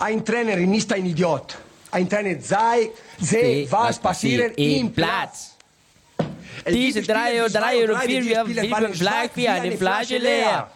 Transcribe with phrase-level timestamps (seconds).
[0.00, 1.58] Ein Trainer ist ein Idiot.
[1.90, 5.56] Ein Trainer sei, sehe, was passiert im Platz.
[6.68, 10.68] Diese drei und drei und vier, vier, vier, Flag, vier, eine Flasche leer.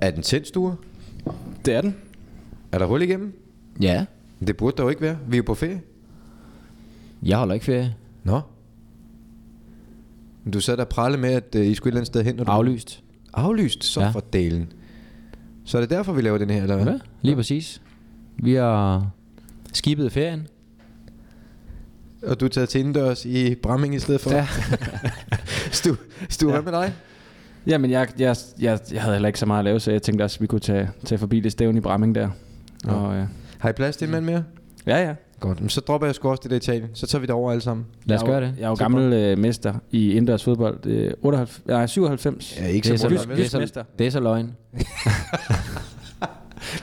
[0.00, 0.76] Er den tændt, Sture?
[1.64, 1.96] Det er den.
[2.72, 3.32] Er der hul igennem?
[3.80, 4.06] Ja,
[4.46, 5.18] Det burde der jo ikke være.
[5.28, 5.82] Vi er jo på ferie.
[7.22, 7.96] jeg holder ikke ferie.
[8.24, 8.40] Nå.
[10.44, 12.36] Men Du sad der pralle med, at I skulle et eller andet sted hen.
[12.36, 12.50] Når du...
[12.50, 13.02] Aflyst.
[13.32, 14.06] Aflyst, så ja.
[14.06, 14.12] Ja.
[14.12, 14.72] for dalen.
[15.64, 16.92] Så er det derfor, vi laver den her, eller hvad?
[16.92, 17.82] Ja, lige præcis.
[18.36, 19.10] Vi har
[19.72, 20.46] skibet ferien.
[22.22, 24.30] Og du er taget til indendørs i Bramming i stedet for?
[24.30, 24.46] Ja.
[25.78, 25.94] Stu,
[26.28, 26.52] Stu ja.
[26.60, 26.92] hvad med dig?
[27.66, 30.22] Jamen, jeg, jeg, jeg, jeg havde heller ikke så meget at lave, så jeg tænkte
[30.22, 32.28] også, at vi kunne tage, tage forbi det stævn i Bramming der.
[32.86, 32.92] Ja.
[32.92, 33.24] Og, øh,
[33.58, 34.44] Har I plads til en mand mere?
[34.86, 35.14] ja, ja.
[35.40, 36.90] Godt, men så dropper jeg sgu også det der Italien.
[36.94, 37.86] Så tager vi det over alle sammen.
[38.04, 38.54] Lad os gøre det.
[38.58, 40.86] Jeg er jo Så gammel øh, mester i indendørs fodbold.
[40.86, 42.58] Øh, 98, nej, 97.
[42.60, 43.28] Ja, ikke Det er, så så, meget.
[43.28, 43.84] det, er så, mester.
[43.98, 44.52] det er så løgn.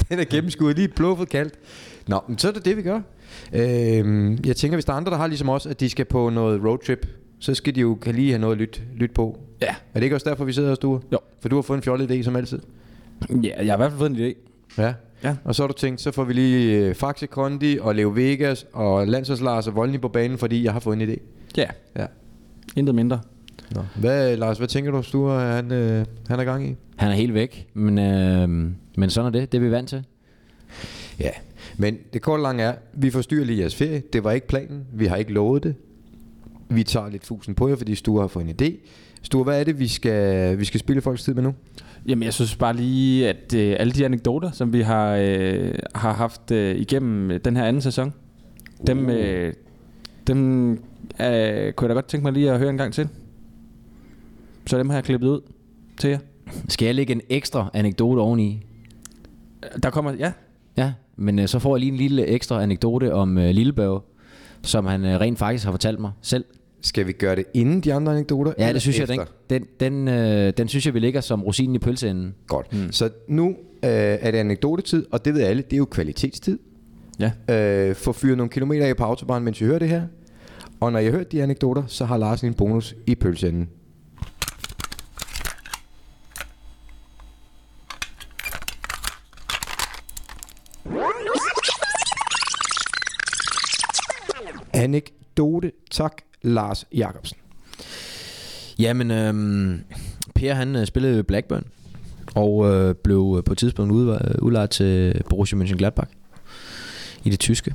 [0.09, 1.53] Den er gennemskuet lige bluffet kaldt.
[2.07, 3.01] Nå, men så er det det, vi gør.
[3.53, 6.29] Øhm, jeg tænker, hvis der er andre, der har ligesom os, at de skal på
[6.29, 7.07] noget roadtrip,
[7.39, 9.39] så skal de jo kan lige have noget at lytte, lytte på.
[9.61, 9.67] Ja.
[9.67, 11.01] Er det ikke også derfor, vi sidder her, Sture?
[11.11, 11.17] Jo.
[11.41, 12.59] For du har fået en fjollet idé, som altid.
[13.43, 14.33] Ja, jeg har i hvert fald fået en idé.
[14.81, 14.93] Ja.
[15.27, 15.35] Ja.
[15.43, 18.65] Og så har du tænkt, så får vi lige øh, Faxe Kondi og Leo Vegas
[18.73, 21.15] og Landsholds Lars og Voldny på banen, fordi jeg har fået en idé.
[21.57, 22.05] Ja, Ja.
[22.75, 23.19] intet mindre.
[23.75, 23.81] Nå.
[23.95, 26.75] Hvad, Lars, hvad tænker du, Sture, han, øh, han er gang i?
[26.95, 28.49] Han er helt væk, men, øh,
[28.97, 29.51] men sådan er det.
[29.51, 30.03] Det er vi vant til.
[31.19, 31.29] Ja,
[31.77, 34.01] men det korte lange er, vi forstyrrer lige jeres ferie.
[34.13, 34.83] Det var ikke planen.
[34.93, 35.75] Vi har ikke lovet det.
[36.69, 38.75] Vi tager lidt fusen på jer, fordi Sture har fået en idé.
[39.21, 41.53] Sture, hvad er det, vi skal, vi skal spille folks tid med nu?
[42.07, 46.13] Jamen, jeg synes bare lige, at øh, alle de anekdoter, som vi har, øh, har
[46.13, 48.13] haft øh, igennem øh, den her anden sæson,
[48.87, 49.53] dem, øh,
[50.27, 53.09] dem øh, kunne jeg da godt tænke mig lige at høre en gang til.
[54.65, 55.41] Så dem har jeg klippet ud
[55.97, 56.19] til jer.
[56.69, 58.63] Skal jeg lægge en ekstra anekdote oveni?
[59.83, 60.31] Der kommer, ja,
[60.77, 64.01] Ja, men øh, så får jeg lige en lille ekstra anekdote om øh, Lillebørge,
[64.63, 66.45] som han øh, rent faktisk har fortalt mig selv.
[66.81, 68.53] Skal vi gøre det inden de andre anekdoter?
[68.59, 69.25] Ja, det synes jeg, efter?
[69.49, 72.35] den, den, den, øh, den synes jeg, vi ligger som rosinen i pølseenden.
[72.47, 72.73] Godt.
[72.73, 72.91] Mm.
[72.91, 76.59] Så nu øh, er det anekdotetid, og det ved alle, det er jo kvalitetstid.
[77.19, 77.31] ja.
[77.89, 80.01] Øh, få fyret nogle kilometer af på autobahn, mens I hører det her.
[80.79, 83.69] Og når jeg hørt de anekdoter, så har Lars en bonus i pølseenden.
[94.73, 97.37] Anekdote, tak, Lars Jacobsen.
[98.79, 99.81] Jamen, øhm,
[100.35, 101.63] Per han øh, spillede Blackburn,
[102.35, 106.09] og øh, blev øh, på et tidspunkt ud, øh, udlejet til Borussia Mönchengladbach
[107.23, 107.73] i det tyske.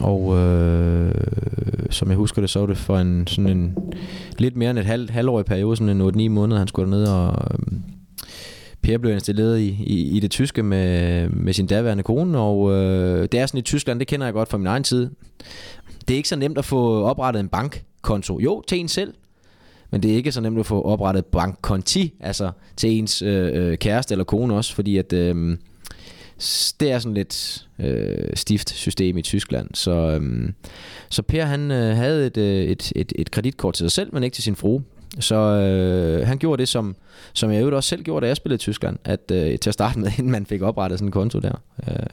[0.00, 1.14] Og øh,
[1.90, 3.76] som jeg husker det, så var det for en sådan en
[4.38, 7.36] lidt mere end et halv, halvårig periode, sådan en 8-9 måneder, han skulle ned og
[7.50, 7.78] øh,
[8.82, 13.28] Per blev installeret i, i, i det tyske med, med sin daværende kone, og øh,
[13.32, 15.10] det er sådan i Tyskland, det kender jeg godt fra min egen tid.
[16.08, 18.40] Det er ikke så nemt at få oprettet en bank bankkonto.
[18.40, 19.14] Jo, til en selv,
[19.90, 23.78] men det er ikke så nemt at få oprettet bankkonti, altså til ens øh, øh,
[23.78, 25.58] kæreste eller kone også, fordi at øh,
[26.80, 29.68] det er sådan lidt øh, stift system i Tyskland.
[29.74, 30.52] Så, øh,
[31.10, 34.22] så Per han øh, havde et, øh, et, et, et kreditkort til sig selv, men
[34.22, 34.82] ikke til sin frue.
[35.20, 36.96] Så øh, han gjorde det, som,
[37.32, 39.74] som jeg jo også selv gjorde, da jeg spillede i Tyskland, at øh, til at
[39.74, 42.06] starte med, inden man fik oprettet sådan en konto der øh,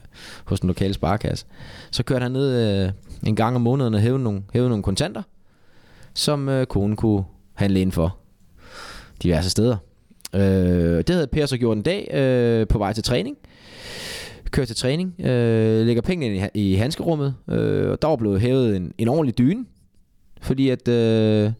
[0.44, 1.46] hos den lokale sparekasse,
[1.90, 2.92] så kørte han ned øh,
[3.26, 5.22] en gang om måneden og hævede nogle, hævede nogle kontanter,
[6.18, 7.24] som øh, konen kunne
[7.54, 8.16] handle ind for
[9.22, 9.76] diverse steder.
[10.34, 10.40] Øh,
[10.98, 13.36] det havde Per så gjort en dag øh, på vej til træning.
[14.50, 18.76] Kører til træning, øh, lægger pengene i, i handskerummet, øh, og der var blevet hævet
[18.76, 19.64] en, en ordentlig dyne,
[20.40, 21.52] fordi at øh,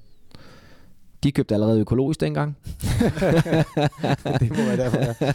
[1.22, 2.56] de købte allerede økologisk dengang.
[4.40, 5.32] Det må være derfor, ja.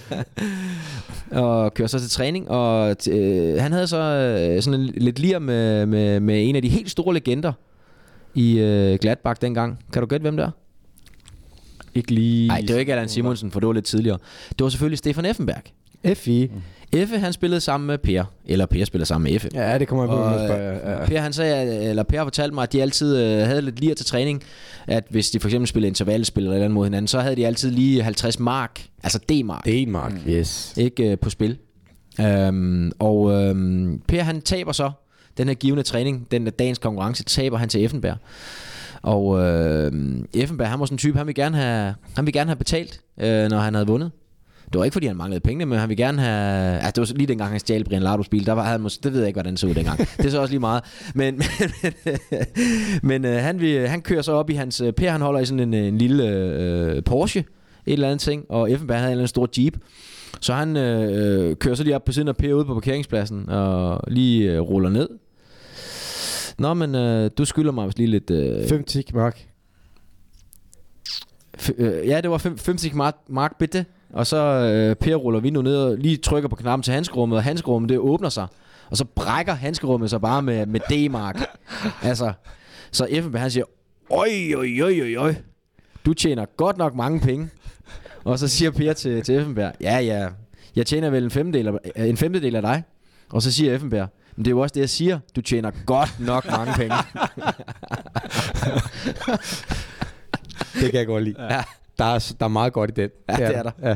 [1.41, 5.19] og kører så til træning, og t- øh, han havde så øh, sådan en, lidt
[5.19, 7.53] lir med, med, med en af de helt store legender
[8.35, 9.79] i øh, Gladbach dengang.
[9.93, 10.51] Kan du gætte, hvem det er?
[11.95, 12.47] Ikke lige...
[12.47, 14.17] Nej, det var ikke Allan Simonsen, for det var lidt tidligere.
[14.49, 15.63] Det var selvfølgelig Stefan Effenberg.
[16.15, 16.51] FI.
[16.93, 18.23] Effe, han spillede sammen med Per.
[18.45, 19.49] Eller Per spillede sammen med Effe.
[19.53, 20.91] Ja, det kommer jeg på, Og, spørger.
[20.91, 21.05] Ja, ja.
[21.05, 24.05] Per, han sagde, eller per fortalte mig, at de altid øh, havde lidt lir til
[24.05, 24.43] træning,
[24.87, 27.47] at hvis de for eksempel spillede intervalspil eller eller andet mod hinanden, så havde de
[27.47, 30.73] altid lige 50 mark, altså D-mark, Det er en mark, yes.
[30.77, 31.57] ikke øh, på spil.
[32.21, 34.91] Øhm, og øhm, Per han taber så
[35.37, 38.17] den her givende træning, den der dagens konkurrence, taber han til Effenberg.
[39.01, 39.91] Og øh,
[40.33, 43.01] Effenberg, han var sådan en type, han ville gerne have, han ville gerne have betalt,
[43.19, 44.11] øh, når han havde vundet.
[44.73, 46.75] Det var ikke fordi han manglede penge, men han ville gerne have...
[46.75, 49.13] Altså, det var lige dengang han stjal Brian Lardos bil, der var han måske, det
[49.13, 49.99] ved jeg ikke, hvordan det så ud dengang.
[49.99, 50.83] det er så også lige meget.
[51.15, 51.41] Men,
[51.83, 51.93] men,
[53.09, 54.81] men øh, han, vil, han kører så op i hans...
[54.81, 57.39] Øh, per han holder i sådan en, øh, en lille øh, Porsche,
[57.85, 59.77] et eller andet ting, og Effenberg havde en eller anden stor Jeep.
[60.41, 63.49] Så han øh, øh kører så lige op på siden af Per ude på parkeringspladsen
[63.49, 65.09] og lige øh, ruller ned.
[66.57, 68.31] Nå, men øh, du skylder mig vist lige lidt...
[68.31, 69.47] Øh, 50 mark.
[71.57, 73.85] f- øh, ja, det var fem- 50 mark, mark bitte.
[74.13, 77.37] Og så øh, Per ruller vi nu ned og lige trykker på knappen til handskerummet,
[77.37, 78.47] og handskerummet det åbner sig.
[78.89, 81.41] Og så brækker handskerummet sig bare med, med D-mark.
[82.03, 82.33] altså,
[82.91, 83.65] så Effenberg han siger,
[84.11, 85.35] Øj, øj, øj, øj, øj.
[86.05, 87.49] Du tjener godt nok mange penge.
[88.23, 90.27] Og så siger Per til, til Effenberg, ja, ja,
[90.75, 92.83] jeg tjener vel en femtedel af, en femtedel af dig.
[93.29, 95.19] Og så siger Effenberg, men det er jo også det, jeg siger.
[95.35, 96.95] Du tjener godt nok mange penge.
[100.73, 101.35] Det kan jeg godt lide.
[101.53, 101.63] Ja.
[101.97, 103.09] Der er, der er meget godt i den.
[103.29, 103.71] Ja, det er der.
[103.83, 103.95] Ja.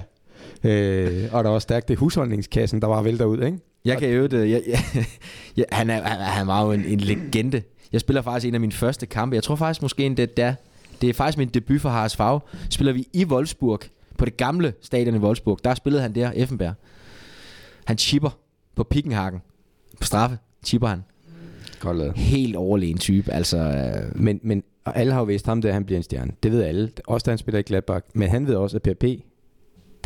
[0.69, 3.57] Øh, og der er også stærkt det er husholdningskassen, der var vælter ud, ikke?
[3.86, 4.50] Jeg kan jo det.
[4.51, 4.62] Jeg,
[4.95, 5.06] jeg,
[5.57, 7.62] jeg, han, er, han, han var jo en, en legende.
[7.92, 9.36] Jeg spiller faktisk en af mine første kampe.
[9.36, 10.54] Jeg tror faktisk måske en det der.
[11.01, 12.40] Det er faktisk min debut for Haras Fag.
[12.69, 13.80] Spiller vi i Wolfsburg.
[14.18, 15.60] På det gamle stadion i Wolfsburg.
[15.63, 16.74] Der spillede han der, Effenberg.
[17.86, 18.30] Han chipper
[18.75, 19.42] på Pickenhagen.
[20.00, 20.38] På straffe.
[20.66, 21.04] Chipper han.
[21.80, 22.18] Godt lavet.
[22.18, 23.32] Helt overlegen type.
[23.32, 26.32] Altså, øh, Men, men og alle har jo vidst ham, der han bliver en stjerne.
[26.44, 26.92] Det ved alle.
[27.08, 28.06] Også da han spiller i Gladbach.
[28.14, 29.20] Men han ved også, at PRP, det er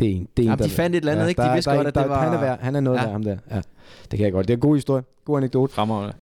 [0.00, 1.42] det er en Jamen, der, de fandt et eller andet, ikke?
[1.42, 2.80] De der, vidste der, godt, der, at der, det var- Han er, værd, han er
[2.80, 3.04] noget Ja.
[3.04, 3.10] ja.
[3.10, 3.36] ham der.
[3.50, 3.56] Ja.
[4.10, 4.48] Det kan jeg godt.
[4.48, 5.02] Det er en god historie.
[5.24, 5.72] God anekdote.
[5.74, 6.14] Fremragende.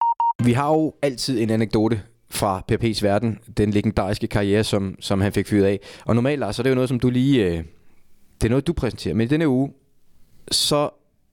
[0.44, 2.00] Vi har jo altid en anekdote
[2.30, 5.80] fra PP's verden, den legendariske karriere, som, som han fik fyret af.
[6.04, 7.44] Og normalt, Lars, så er det jo noget, som du lige...
[7.46, 7.64] Øh,
[8.40, 9.14] det er noget, du præsenterer.
[9.14, 9.70] Men i denne uge,
[10.50, 10.90] så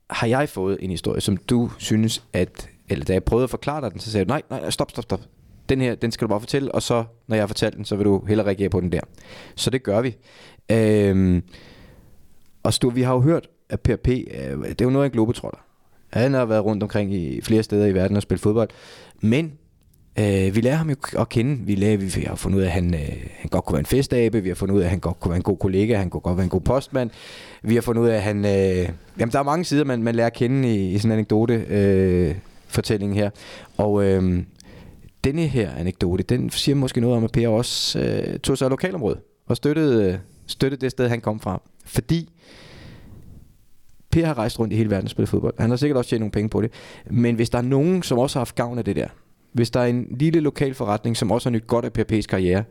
[0.09, 2.69] har jeg fået en historie, som du synes, at...
[2.89, 5.03] Eller da jeg prøvede at forklare dig den, så sagde du, nej, nej, stop, stop,
[5.03, 5.21] stop.
[5.69, 7.95] Den her, den skal du bare fortælle, og så, når jeg har fortalt den, så
[7.95, 9.01] vil du hellere reagere på den der.
[9.55, 10.15] Så det gør vi.
[10.71, 11.43] Øhm,
[12.63, 14.17] og Stur, vi har jo hørt, at PRP, øh,
[14.63, 15.59] det er jo noget af en globetrotter.
[16.09, 18.69] Han har været rundt omkring i flere steder i verden og spillet fodbold.
[19.21, 19.53] Men
[20.19, 21.65] øh, vi lærer ham jo at kende.
[21.65, 22.99] Vi, lærer, vi har fundet ud af, at han, øh,
[23.37, 24.41] han godt kunne være en festabe.
[24.41, 25.97] Vi har fundet ud af, at han godt kunne være en god kollega.
[25.97, 27.09] Han kunne godt være en god postmand.
[27.61, 28.45] Vi har fundet ud af, at han...
[28.45, 31.17] Øh, jamen, der er mange sider, man, man lærer at kende i, i sådan en
[31.17, 32.35] anekdote øh,
[32.67, 33.29] fortælling her.
[33.77, 34.43] Og øh,
[35.23, 38.69] denne her anekdote, den siger måske noget om, at Per også øh, tog sig af
[38.69, 40.17] lokalområdet og støttede, øh,
[40.47, 41.61] støttede det sted, han kom fra.
[41.85, 42.29] Fordi
[44.11, 45.53] Per har rejst rundt i hele verden og spillet fodbold.
[45.59, 46.71] Han har sikkert også tjent nogle penge på det.
[47.09, 49.07] Men hvis der er nogen, som også har haft gavn af det der,
[49.51, 52.63] hvis der er en lille lokal forretning, som også har nyt godt af PRP's karriere,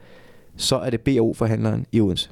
[0.56, 2.31] så er det BO-forhandleren i Odense.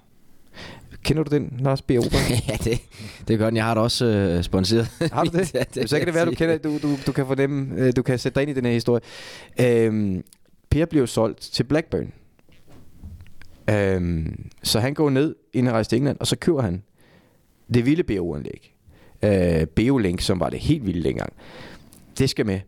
[1.02, 1.93] Kender du den, Lars BO?
[2.49, 2.81] ja, det,
[3.29, 3.56] det gør den.
[3.56, 4.88] Jeg har da også øh, sponsoreret.
[5.12, 5.55] Har du det?
[5.55, 8.02] Ja, det så kan det være, du, kender, du, du, du kan fornemme, øh, du
[8.02, 9.00] kan sætte dig ind i den her historie.
[9.61, 10.25] Øhm,
[10.70, 12.12] per bliver solgt til Blackburn.
[13.70, 16.82] Øhm, så han går ned, ind og rejser til England, og så køber han
[17.75, 18.75] det vilde BO-anlæg.
[19.23, 21.32] Øh, BO-Link, som var det helt vilde dengang.
[22.19, 22.61] Det skal med.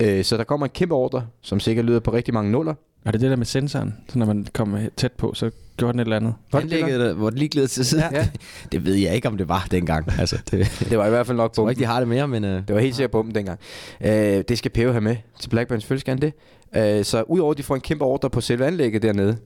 [0.00, 2.74] Øh, så der kommer en kæmpe ordre, som sikkert lyder på rigtig mange nuller.
[3.04, 3.94] Var det det der med sensoren?
[4.08, 6.34] Så når man kom tæt på, så gjorde den et eller andet?
[6.52, 8.04] Anlægget, der, hvor det lige gled til side.
[8.12, 8.28] Ja.
[8.72, 10.12] Det ved jeg ikke, om det var dengang.
[10.18, 11.70] Altså, det, jeg Det var i hvert fald nok tror bomben.
[11.72, 12.44] ikke, de har det mere, men...
[12.44, 13.58] Øh, Det var helt sikkert bomben dengang.
[14.00, 14.10] Øh,
[14.48, 16.98] det skal Peo have med til Blackburn, selvfølgelig skal han det.
[16.98, 19.36] Øh, så udover at de får en kæmpe ordre på selve anlægget dernede,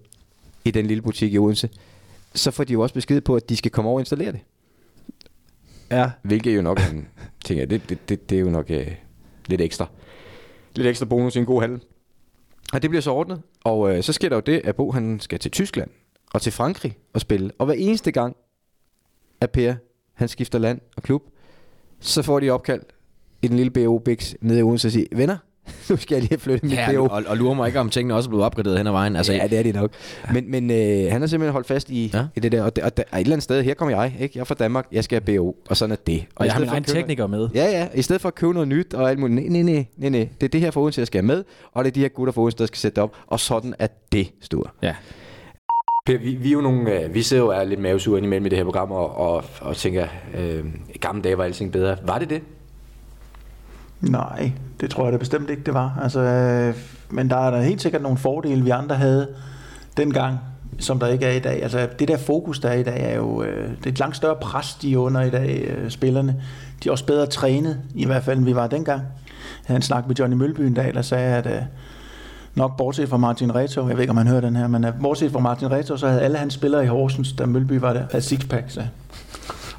[0.64, 1.68] i den lille butik i Odense,
[2.34, 4.40] så får de jo også besked på, at de skal komme over og installere det.
[5.90, 6.10] Ja.
[6.22, 7.08] Hvilket jo nok er en
[7.44, 8.86] ting, ja, det, det, det, det er jo nok øh,
[9.46, 9.86] lidt ekstra.
[10.76, 11.80] Lidt ekstra bonus i en god handel.
[12.72, 15.20] Og det bliver så ordnet, og øh, så sker der jo det, at Bo han
[15.20, 15.90] skal til Tyskland
[16.34, 17.50] og til Frankrig og spille.
[17.58, 18.36] Og hver eneste gang,
[19.40, 19.74] at Per
[20.14, 21.22] han skifter land og klub,
[22.00, 22.82] så får de opkald
[23.42, 25.36] i den lille BO Bix nede i Odense og siger, venner,
[25.90, 27.02] nu skal jeg lige have flyttet mit ja, BO.
[27.02, 29.16] og, og lurer mig ikke, om tingene også er blevet opgraderet hen ad vejen.
[29.16, 29.90] Altså, ja, det er de nok.
[30.32, 32.24] Men, men øh, han har simpelthen holdt fast i, Ja.
[32.36, 32.62] i det der.
[32.62, 34.32] Og, det, og, der, og et eller andet sted, her kommer jeg, ikke?
[34.34, 36.24] Jeg er fra Danmark, jeg skal have BO, og sådan er det.
[36.36, 37.48] Og i jeg har stedet min for egen tekniker med.
[37.54, 37.88] Ja, ja.
[37.94, 39.52] I stedet for at købe noget nyt og alt muligt.
[39.52, 40.28] Nej, nej, nej, nej, nej.
[40.40, 41.44] Det er det her for Odense, jeg skal have med.
[41.72, 43.16] Og det er de her gutter for Odense, der skal sætte det op.
[43.26, 44.74] Og sådan er det, Stur.
[44.82, 44.94] Ja.
[46.06, 48.46] Per, vi, vi er jo nogle, øh, vi sidder jo og er lidt mavesure imellem
[48.46, 50.06] i det her program, og, og, og tænker,
[50.38, 51.96] øh, i gamle dage var alting bedre.
[52.06, 52.42] Var det det?
[54.10, 55.98] Nej, det tror jeg da bestemt ikke, det var.
[56.02, 56.74] Altså, øh,
[57.10, 59.28] men der er da helt sikkert nogle fordele, vi andre havde
[59.96, 60.38] dengang,
[60.78, 61.62] som der ikke er i dag.
[61.62, 64.16] Altså, det der fokus, der er i dag, er jo øh, det er et langt
[64.16, 66.42] større pres, de er under i dag, øh, spillerne.
[66.84, 69.00] De er også bedre trænet, i hvert fald, end vi var dengang.
[69.00, 71.62] Jeg havde en snak med Johnny Mølby en dag, der sagde, at øh,
[72.54, 74.92] nok bortset fra Martin Reto, jeg ved ikke, om han hører den her, men øh,
[75.02, 78.02] bortset fra Martin Reto, så havde alle hans spillere i Horsens, da Mølby var der,
[78.10, 78.82] havde sixpack, så.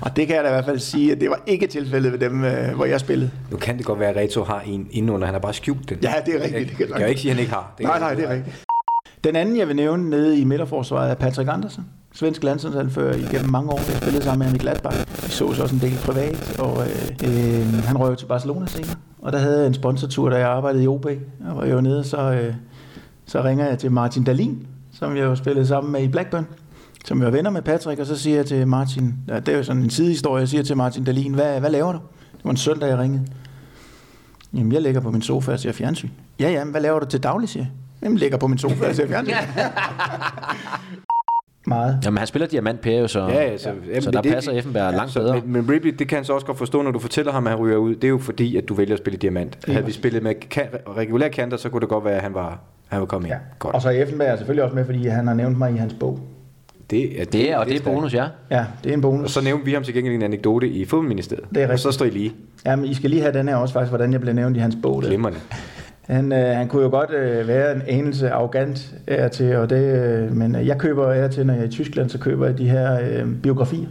[0.05, 2.19] Og det kan jeg da i hvert fald sige, at det var ikke tilfældet ved
[2.19, 3.31] dem, øh, hvor jeg spillede.
[3.51, 5.25] Nu kan det godt være, at Reto har en indenunder.
[5.27, 5.97] Han har bare skjult den.
[6.03, 6.69] Ja, det er rigtigt.
[6.69, 7.73] Det kan Jeg kan ikke sige, at han ikke har.
[7.77, 8.65] Det Nej, nej, det er rigtigt.
[9.23, 11.85] Den anden, jeg vil nævne nede i midterforsvaret, er Patrick Andersen.
[12.13, 13.81] Svensk landsholdsanfører igennem mange år.
[13.87, 14.97] Jeg spillede sammen med ham i Gladbach.
[15.25, 18.95] Vi så også en del privat, og øh, øh, han røg til Barcelona senere.
[19.21, 21.05] Og der havde jeg en sponsortur, da jeg arbejdede i OB.
[21.49, 22.53] Og var jo nede, så, øh,
[23.25, 26.47] så ringer jeg til Martin Dalin, som jeg jo spillede sammen med i Blackburn.
[27.05, 29.57] Som jeg var venner med Patrick, og så siger jeg til Martin, ja, det er
[29.57, 31.99] jo sådan en sidehistorie, jeg siger til Martin Dalin, hvad, hvad laver du?
[32.33, 33.25] Det var en søndag, jeg ringede.
[34.53, 36.09] Jamen, jeg ligger på min sofa og ser fjernsyn.
[36.39, 37.71] Ja, ja, men hvad laver du til daglig, siger jeg.
[38.03, 39.33] Jamen, ligger på min sofa og ser fjernsyn.
[41.67, 41.99] Meget.
[42.05, 44.51] Jamen, han spiller diamant Per jo, så, Ja, ja, så- jamen, så der det- passer
[44.51, 45.41] Effenberg langt så, bedre.
[45.41, 47.51] Men, men Ripley, det kan han så også godt forstå, når du fortæller ham, at
[47.51, 47.95] han ryger ud.
[47.95, 49.57] Det er jo fordi, at du vælger at spille diamant.
[49.67, 50.65] Havde vi spillet med kan,
[50.97, 53.37] regulær kanter, så kunne det godt være, at han var, han var kommet ind.
[53.59, 53.75] Godt.
[53.75, 55.93] Og så er Effenberg er selvfølgelig også med, fordi han har nævnt mig i hans
[55.99, 56.19] bog.
[56.89, 57.95] Det, er, Det er, og det er stærkt.
[57.95, 58.25] bonus, ja.
[58.51, 59.23] Ja, det er en bonus.
[59.23, 61.45] Og så nævnte vi ham til gengæld en anekdote i fodboldministeriet.
[61.55, 61.93] Det er Og så rigtigt.
[61.95, 62.33] står I lige.
[62.65, 64.77] Jamen, I skal lige have den her også faktisk, hvordan jeg blev nævnt i hans
[64.83, 65.01] bog.
[65.01, 65.07] Der.
[65.07, 65.39] Glimrende.
[66.01, 69.69] Han, øh, han kunne jo godt øh, være en anelse arrogant af og til, og
[69.69, 72.17] det, øh, men øh, jeg køber af og til, når jeg er i Tyskland, så
[72.19, 73.87] køber jeg de her øh, biografier.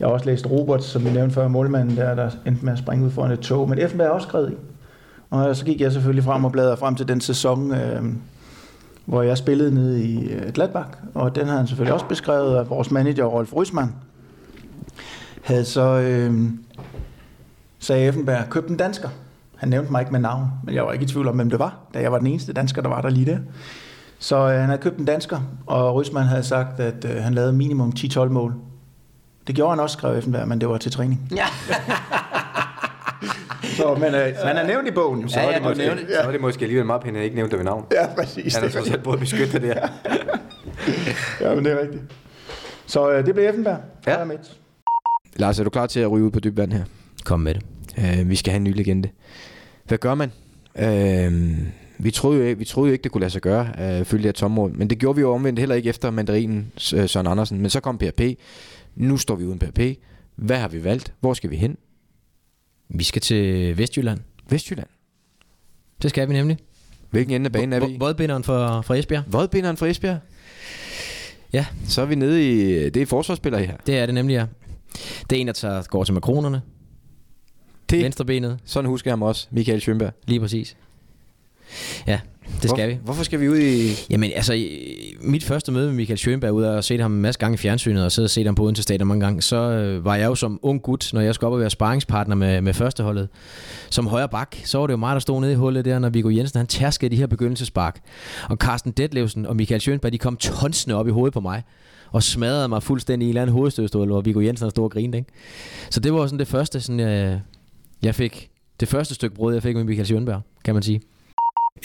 [0.00, 2.78] Jeg har også læst Robert, som vi nævnte før, målmanden der, der endte med at
[2.78, 4.54] springe ud foran et tog, men Effenberg er også skrevet i.
[5.30, 8.02] Og så gik jeg selvfølgelig frem og bladrede frem til den sæson, øh,
[9.10, 12.70] hvor jeg spillede nede i øh, Gladbach, og den har han selvfølgelig også beskrevet af
[12.70, 13.94] vores manager, Rolf Rysmann.
[15.42, 16.50] Havde så, øh,
[17.78, 19.08] sagde Effenberg, købt en dansker.
[19.56, 21.58] Han nævnte mig ikke med navn, men jeg var ikke i tvivl om, hvem det
[21.58, 23.38] var, da jeg var den eneste dansker, der var der lige der.
[24.18, 27.52] Så øh, han havde købt en dansker, og Rysman havde sagt, at øh, han lavede
[27.52, 28.54] minimum 10-12 mål.
[29.46, 31.20] Det gjorde han også, skrev Effenberg, men det var til træning.
[31.36, 31.46] Ja.
[33.80, 35.78] Så, men øh, han er nævnt i bogen, jo, så Ja, er ja, det måske.
[35.84, 37.84] nævnte Så er det måske alligevel meget pænt, at han ikke nævnte ved navn.
[37.92, 38.54] Ja, præcis.
[38.54, 39.88] Han har så selv både beskyttet det der.
[41.40, 42.02] Ja, men det er rigtigt.
[42.86, 43.78] Så øh, det blev Effenberg.
[44.06, 44.18] Ja.
[44.18, 44.24] Ja.
[44.24, 44.36] Med.
[45.36, 46.84] Lars, er du klar til at ryge ud på dybt vand her?
[47.24, 47.62] Kom med det.
[47.98, 49.08] Uh, vi skal have en ny legende.
[49.84, 50.32] Hvad gør man?
[50.74, 51.56] Uh,
[52.04, 53.60] vi, troede jo, ikke- vi troede jo ikke, det kunne lade sig gøre,
[54.00, 54.72] uh, følge det her tommål.
[54.74, 57.60] Men det gjorde vi jo omvendt heller ikke efter mandarinen uh, Søren Andersen.
[57.60, 58.20] Men så kom PRP.
[58.96, 59.80] Nu står vi uden PRP.
[60.36, 61.12] Hvad har vi valgt?
[61.20, 61.76] Hvor skal vi hen?
[62.94, 64.20] Vi skal til Vestjylland.
[64.48, 64.88] Vestjylland.
[66.02, 66.58] Det skal vi nemlig.
[67.10, 67.98] Hvilken ende af banen er vi i?
[68.42, 69.22] For, for Esbjerg.
[69.26, 70.18] Vodbinderen fra Esbjerg.
[71.52, 71.66] Ja.
[71.88, 72.90] Så er vi nede i...
[72.90, 73.76] Det er forsvarsspillere her.
[73.86, 74.46] Det er det nemlig, ja.
[75.30, 76.62] Det er en, der tager, går til makronerne.
[77.90, 78.58] Det, Venstrebenet.
[78.64, 79.48] sådan husker jeg ham også.
[79.50, 80.12] Michael Schønberg.
[80.26, 80.76] Lige præcis.
[82.06, 82.20] Ja,
[82.62, 82.98] det skal Hvor, vi.
[83.04, 83.90] Hvorfor skal vi ud i...
[84.10, 84.66] Jamen altså,
[85.20, 87.56] mit første møde med Michael Schönberg, ud af at se ham en masse gange i
[87.56, 90.26] fjernsynet, og sidde og se ham på Odense Stadion mange gange, så øh, var jeg
[90.26, 93.28] jo som ung gut, når jeg skulle op og være sparringspartner med, med førsteholdet,
[93.90, 96.08] som højre bak, så var det jo mig, der stod nede i hullet der, når
[96.08, 98.00] Viggo Jensen, han tærskede de her begyndelsespark.
[98.48, 101.62] Og Carsten Detlevsen og Michael Schönberg, de kom tonsende op i hovedet på mig,
[102.12, 104.90] og smadrede mig fuldstændig i en eller anden hovedstødstål, hvor Viggo Jensen han stod og
[104.90, 105.30] grinede, ikke?
[105.90, 107.40] Så det var sådan det første, sådan, jeg,
[108.02, 108.50] jeg fik,
[108.80, 111.00] det første stykke brød, jeg fik med Michael Schönberg, kan man sige.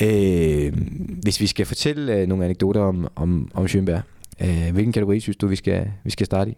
[0.01, 0.73] Øh,
[1.21, 4.01] hvis vi skal fortælle øh, nogle anekdoter om, om, om Schönberg,
[4.41, 6.57] øh, hvilken kategori synes du, vi skal, vi skal starte i?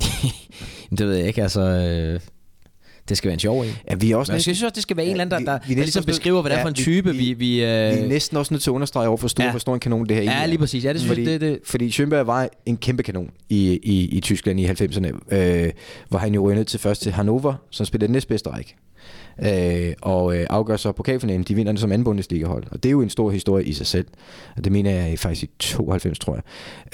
[0.98, 1.60] Det ved jeg ikke, altså...
[1.60, 2.20] Øh,
[3.08, 3.70] det skal være en sjov en.
[3.90, 5.46] Ja, vi er også Men jeg synes også, det skal være en Ja, eller anden,
[5.46, 7.10] der, vi- der, vi er der næsten ligesom beskriver, hvad det er for en type,
[7.10, 7.24] vi- vi...
[7.24, 9.50] vi, vi øh, er næsten også nødt til at understrege over for stor, Ja.
[9.52, 10.46] for stor en kanon, det her Ja, er.
[10.46, 10.84] lige præcis.
[10.84, 14.60] Ja, det fordi, det- det- Fordi Schønberg var en kæmpe kanon i, i, i Tyskland
[14.60, 15.70] i 90'erne, øh,
[16.08, 18.76] hvor han jo røg til først til Hannover, som spillede næstbedste række.
[19.44, 21.42] Øh, og øh, afgør så pokalfinalen.
[21.42, 22.64] De vinder den som anden Bundesliga-hold.
[22.70, 24.06] Og det er jo en stor historie i sig selv.
[24.56, 26.40] Og det mener jeg faktisk i 92, tror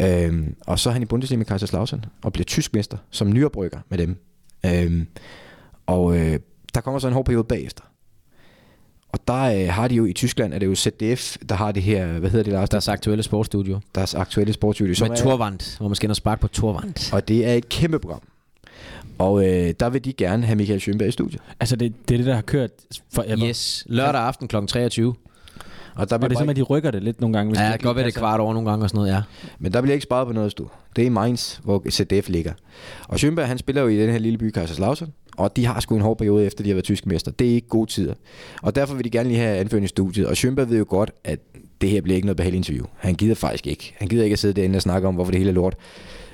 [0.00, 0.28] jeg.
[0.30, 3.78] Øh, og så er han i Bundesliga med Kaiserslautern og bliver tysk mester som nyoprykker
[3.90, 4.16] med dem.
[4.66, 5.02] Øh,
[5.90, 6.38] og øh,
[6.75, 7.82] der kommer så en hård periode bagefter.
[9.12, 11.82] Og der øh, har de jo i Tyskland, er det jo ZDF, der har det
[11.82, 12.68] her, hvad hedder det, Lars?
[12.68, 13.80] deres aktuelle sportsstudio.
[13.94, 14.94] deres aktuelle sportsstudio.
[14.94, 17.12] som Med er- Torvand, hvor man skal ind og sparke på Torvand.
[17.14, 18.20] Og det er et kæmpe program.
[19.18, 21.40] Og øh, der vil de gerne have Michael Schønberg i studiet.
[21.61, 22.70] Altså, det, det er det, der har kørt
[23.14, 23.49] forever.
[23.49, 24.56] Yes, lørdag aften kl.
[24.68, 25.14] 23.
[25.94, 27.50] Og der Og bliver det er som, at de rykker det lidt nogle gange.
[27.50, 29.23] Hvis Ja, det kan godt være, det kvart over nogle gange og sådan noget, ja.
[29.59, 30.68] Men der bliver ikke sparet på noget stue.
[30.97, 32.52] Det er i Mainz, hvor ZDF ligger.
[33.09, 35.96] Og Schønberg, han spiller jo i den her lille by Kaiserslautern, og de har sgu
[35.96, 37.30] en hård periode efter, de har været tyske mester.
[37.30, 38.14] Det er ikke gode tider.
[38.62, 40.26] Og derfor vil de gerne lige have anført i studiet.
[40.26, 41.40] Og Schønberg ved jo godt, at
[41.80, 42.87] det her bliver ikke noget behageligt interview.
[42.96, 43.94] Han gider faktisk ikke.
[43.99, 45.76] Han gider ikke at sidde derinde og snakke om, hvorfor det hele er lort.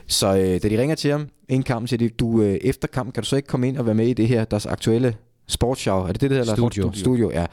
[0.07, 3.13] Så øh, da de ringer til ham en kamp, siger de, du, øh, efter kampen
[3.13, 5.17] kan du så ikke komme ind og være med i det her, deres aktuelle
[5.49, 5.99] sportsshow.
[5.99, 6.55] Er det det, der hedder?
[6.55, 6.93] Studio.
[6.93, 7.47] Studio, Studio ja.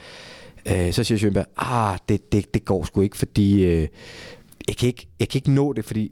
[0.88, 3.88] Øh, så siger Schønberg, ah, det, det, det går sgu ikke, fordi øh,
[4.68, 6.12] jeg, kan ikke, jeg kan ikke nå det, fordi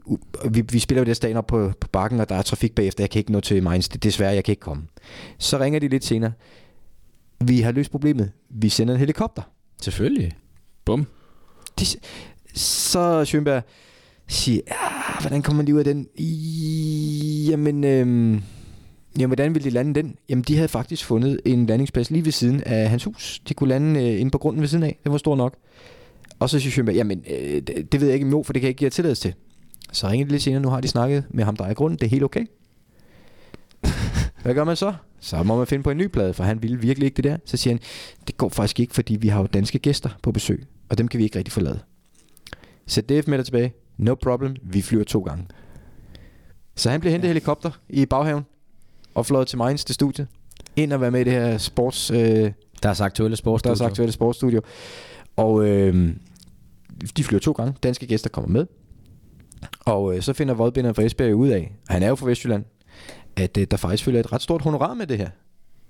[0.50, 3.04] vi, vi spiller jo det stadion op på, på bakken, og der er trafik bagefter,
[3.04, 4.82] jeg kan ikke nå til Mainz, desværre, jeg kan ikke komme.
[5.38, 6.32] Så ringer de lidt senere,
[7.44, 9.42] vi har løst problemet, vi sender en helikopter.
[9.82, 10.32] Selvfølgelig.
[10.84, 11.06] Bum.
[11.78, 11.86] De,
[12.54, 13.62] så Schønberg
[14.28, 16.08] siger, ah, hvordan kommer man lige ud af den?
[16.14, 18.42] I, jamen, øhm,
[19.18, 20.16] jamen, hvordan ville de lande den?
[20.28, 23.40] Jamen, de havde faktisk fundet en landingsplads lige ved siden af hans hus.
[23.48, 24.98] De kunne lande øh, inde på grunden ved siden af.
[25.04, 25.56] Det var stor nok.
[26.38, 28.66] Og så siger Schønberg, jamen, øh, det, det ved jeg ikke nu, for det kan
[28.66, 29.34] jeg ikke give jer tilladelse til.
[29.92, 31.98] Så ringer de lidt senere, nu har de snakket med ham, der er grunden.
[31.98, 32.46] Det er helt okay.
[34.42, 34.94] Hvad gør man så?
[35.20, 37.36] Så må man finde på en ny plade, for han ville virkelig ikke det der.
[37.44, 37.80] Så siger han,
[38.26, 41.18] det går faktisk ikke, fordi vi har jo danske gæster på besøg, og dem kan
[41.18, 41.78] vi ikke rigtig forlade.
[42.90, 43.72] ZDF med dig tilbage.
[43.98, 44.56] No problem.
[44.62, 45.46] Vi flyver to gange.
[46.76, 47.30] Så han bliver hentet ja.
[47.32, 48.42] helikopter i baghaven
[49.14, 50.26] og fløjet til Mainz til studiet.
[50.76, 52.10] Ind og være med i det her sports...
[52.10, 53.74] Øh, Der er så aktuelle sportsstudio.
[53.74, 54.60] der er aktuelle sportsstudio.
[55.36, 56.14] Og øh,
[57.16, 57.74] de flyver to gange.
[57.82, 58.66] Danske gæster kommer med.
[59.80, 62.64] Og øh, så finder voldbinderen fra Esbjerg ud af, og han er jo fra Vestjylland,
[63.36, 65.28] at øh, der faktisk følger et ret stort honorar med det her.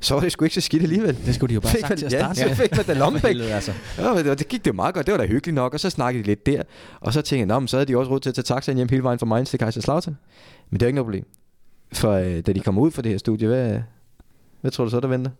[0.00, 1.16] Så var det sgu ikke så skidt alligevel.
[1.26, 2.56] Det skulle de jo bare Fik sagt man- til at ja, starte så med.
[2.56, 3.72] fik man da helvede, altså.
[3.98, 5.06] Ja, og det, det gik det jo meget godt.
[5.06, 5.74] Det var da hyggeligt nok.
[5.74, 6.62] Og så snakkede de lidt der.
[7.00, 8.76] Og så tænkte jeg, Nå, men så havde de også råd til at tage taxaen
[8.76, 10.16] hjem hele vejen fra Mainz til Kaiserslautern.
[10.70, 11.26] Men det er ikke noget problem.
[11.92, 13.80] For øh, da de kommer ud fra det her studie, hvad,
[14.60, 15.30] hvad tror du så, der venter?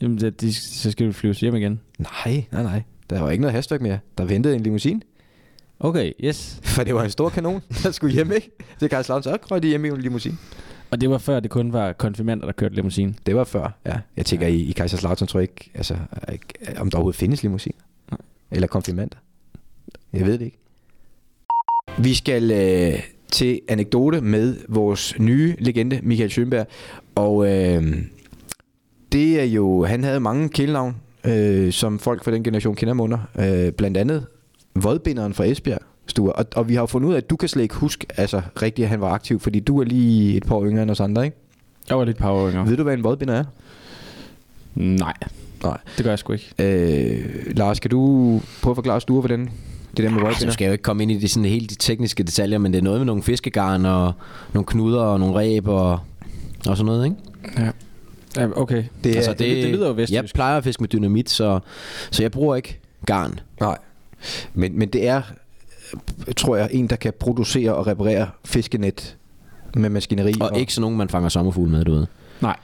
[0.00, 1.80] Jamen, det, de, så skal vi flyves hjem igen.
[1.98, 2.82] Nej, nej, nej.
[3.10, 3.98] Der var ikke noget hastværk mere.
[4.18, 5.00] Der ventede en limousine.
[5.80, 6.60] Okay, yes.
[6.62, 8.50] For det var en stor kanon, der skulle hjem, ikke?
[8.78, 10.36] Til Kaiserslautern, så røg de hjem i en limousine.
[10.90, 13.14] Og det var før, det kun var konfirmander, der kørte limousine.
[13.26, 13.98] Det var før, ja.
[14.16, 15.96] Jeg tænker, i, i Kaiserslautern tror jeg ikke, altså,
[16.32, 17.80] ikke, om der overhovedet findes limousiner.
[18.10, 18.18] Nej.
[18.50, 19.16] Eller konfirmander.
[20.12, 20.58] Jeg ved det ikke.
[21.98, 26.66] Vi skal øh, til anekdote med vores nye legende, Michael Schönberg.
[27.14, 27.96] Og øh,
[29.12, 33.00] det er jo, han havde mange kælenavn, øh, som folk fra den generation kender ham
[33.00, 33.18] under.
[33.38, 34.26] Øh, blandt andet
[34.74, 35.78] Vodbinderen fra Esbjerg.
[36.06, 36.32] Sture.
[36.32, 38.42] Og, og vi har jo fundet ud af, at du kan slet ikke huske altså,
[38.62, 41.00] rigtigt, at han var aktiv, fordi du er lige et par år yngre end os
[41.00, 41.36] andre, ikke?
[41.88, 42.66] Jeg var lidt power yngre.
[42.68, 43.44] Ved du, hvad en vodbinder er?
[44.74, 45.12] Nej,
[45.62, 45.78] Nej.
[45.96, 46.54] det gør jeg sgu ikke.
[46.58, 49.50] Øh, Lars, kan du prøve at forklare Sture, hvordan
[49.96, 50.46] det der med Altså, vodbinder?
[50.46, 52.72] nu skal jeg jo ikke komme ind i de, sådan, helt de tekniske detaljer, men
[52.72, 54.12] det er noget med nogle fiskegarn og
[54.52, 55.90] nogle knuder og nogle ræb og,
[56.68, 57.16] og sådan noget, ikke?
[57.58, 57.70] Ja.
[58.36, 58.84] Ja okay.
[59.04, 60.34] Det er, altså, altså, det- det lyder jo Jeg vestjysk.
[60.34, 61.60] plejer at fiske med dynamit, så,
[62.10, 63.40] så jeg bruger ikke garn.
[63.60, 63.78] Nej.
[64.54, 65.22] Men, men det er,
[66.36, 69.16] tror jeg, en, der kan producere og reparere fiskenet
[69.76, 70.34] med maskineri.
[70.40, 72.06] Og ikke sådan nogen, man fanger sommerfugle med, du ved.
[72.40, 72.56] Nej.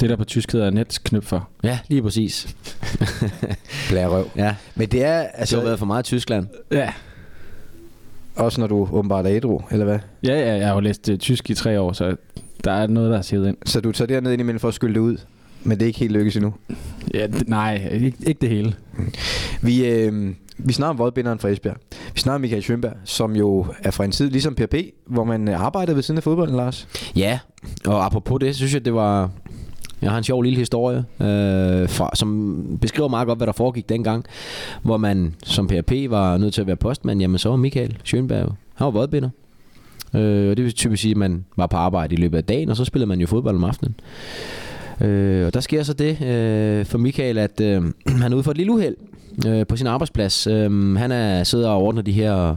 [0.00, 1.48] Det der på tysk hedder netsknøb for.
[1.62, 2.56] Ja, lige præcis.
[3.90, 4.30] blærerøv.
[4.36, 6.46] Ja, Men det er altså, det har altså været for meget i Tyskland.
[6.72, 6.92] Ja.
[8.36, 9.98] også, når du åbenbart er ædru, eller hvad?
[10.22, 12.16] Ja, ja, jeg har jo læst uh, tysk i tre år, så
[12.66, 13.56] der er noget, der er sivet ind.
[13.66, 15.16] Så du tager derned indimellem for at skylde det ud,
[15.64, 16.54] men det er ikke helt lykkes endnu.
[17.14, 18.74] Ja, nej, ikke, ikke det hele.
[19.62, 21.76] Vi, øh, vi snakker om vodbinderen fra Esbjerg.
[22.14, 24.74] Vi snakker om Michael Schønberg, som jo er fra en tid ligesom PRP,
[25.06, 26.88] hvor man øh, arbejdede ved siden af fodbolden, Lars.
[27.16, 27.38] Ja,
[27.86, 29.30] og apropos det, så synes jeg, det var...
[30.02, 33.88] Jeg har en sjov lille historie, øh, fra, som beskriver meget godt, hvad der foregik
[33.88, 34.24] dengang,
[34.82, 37.20] hvor man som PRP var nødt til at være postmand.
[37.20, 39.28] Jamen, så var Michael Schönberg, jo- han var vodbinder.
[40.14, 42.68] Øh, og det vil typisk sige, at man var på arbejde i løbet af dagen,
[42.70, 43.94] og så spillede man jo fodbold om aftenen.
[45.00, 47.82] Øh, og der sker så det øh, for Michael, at øh,
[48.22, 48.96] han er ude for et lille uheld
[49.46, 50.46] øh, på sin arbejdsplads.
[50.46, 52.56] Øh, han er sidder og ordner de her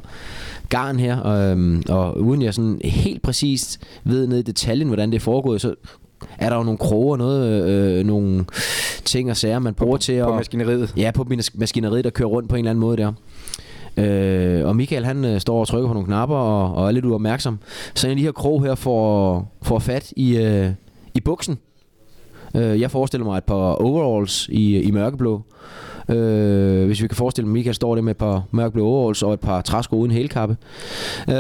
[0.70, 5.10] garn her, og, øhm, og uden jeg sådan helt præcist ved ned i detaljen, hvordan
[5.12, 5.76] det er foregået, så
[6.38, 8.46] er der jo nogle kroge og noget, øh, nogle
[9.06, 10.36] ting og sager, man bruger til På at...
[10.36, 10.94] maskineriet.
[10.98, 13.14] Ja, på mas- maskineriet, der kører rundt på en eller anden måde der.
[13.97, 17.06] Øh, og Michael han øh, står og trykker på nogle knapper og, og er lidt
[17.06, 17.60] uopmærksom.
[17.95, 20.69] Så en af de her krog her får, får fat i, øh,
[21.13, 21.60] i buksen.
[22.56, 25.41] Øh, jeg forestiller mig et par overalls i, i mørkeblå.
[26.10, 29.24] Øh, hvis vi kan forestille mig, at Michael står der med et par mørkeblå overalls
[29.24, 30.58] og et par træsko uden hælkappe.
[31.30, 31.36] Øh,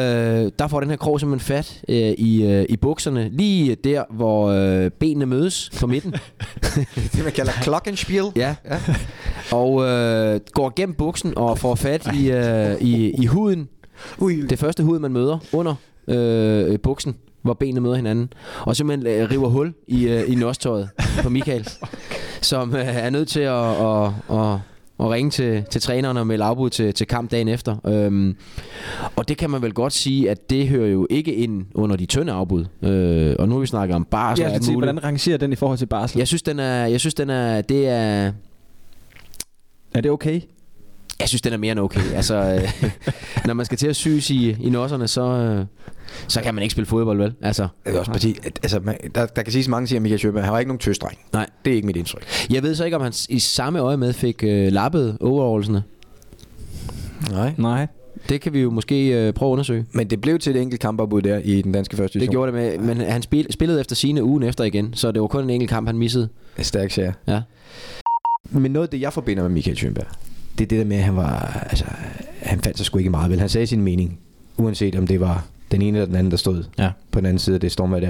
[0.59, 4.47] der får den her krog simpelthen fat øh, i, øh, i bukserne, lige der, hvor
[4.47, 6.15] øh, benene mødes på midten.
[7.13, 8.23] Det man kalder klokkenspiel.
[8.35, 8.55] Ja.
[8.65, 8.79] ja.
[9.51, 13.69] Og øh, går gennem buksen og får fat i, øh, i, i huden.
[14.19, 15.75] Ui, Det første hud, man møder under
[16.07, 18.33] øh, buksen, hvor benene møder hinanden.
[18.61, 20.89] Og simpelthen øh, river hul i, øh, i nostøjet
[21.23, 21.69] på Michael.
[22.41, 24.59] Som øh, er nødt til at, at, at,
[24.99, 27.77] at ringe til, til træneren og melde afbud til, til kamp dagen efter.
[27.87, 28.35] Øhm,
[29.15, 32.05] og det kan man vel godt sige, at det hører jo ikke ind under de
[32.05, 32.65] tynde afbud.
[32.81, 35.77] Øh, og nu har vi snakket om barsel alt sige, hvordan rangerer den i forhold
[35.77, 36.17] til barsel?
[36.17, 38.31] Jeg synes, den er, jeg synes, den er, det er,
[39.93, 40.41] Er det okay?
[41.19, 42.13] Jeg synes, den er mere end okay.
[42.15, 42.91] Altså, øh,
[43.47, 45.65] når man skal til at syes i, i nosserne, så, øh,
[46.27, 47.33] så kan man ikke spille fodbold, vel?
[47.41, 50.01] Altså, Det er også parti, at, altså, man, der, der kan siges mange ting om
[50.01, 50.43] Michael Schønberg.
[50.43, 51.17] Han var ikke nogen tøstreng.
[51.33, 51.45] nej.
[51.65, 52.23] Det er ikke mit indtryk.
[52.49, 55.83] Jeg ved så ikke, om han i samme øje med fik øh, lappet overallsene.
[57.31, 57.53] Nej.
[57.57, 57.87] Nej.
[58.29, 59.85] Det kan vi jo måske øh, prøve at undersøge.
[59.91, 62.31] Men det blev til et enkelt kampafbud der i den danske første Det division.
[62.33, 65.27] gjorde det med, men han spil, spillede efter sine ugen efter igen, så det var
[65.27, 66.29] kun en enkelt kamp, han missede.
[66.57, 67.13] En stærk serie.
[67.27, 67.41] Ja.
[68.51, 70.05] Men noget af det, jeg forbinder med Michael Schønberg,
[70.57, 71.85] det er det der med, at han var, altså,
[72.41, 73.39] han fandt sig sgu ikke meget vel.
[73.39, 74.19] Han sagde sin mening,
[74.57, 76.89] uanset om det var den ene eller den anden, der stod Ja.
[77.11, 78.09] på den anden side af det stormvejr der.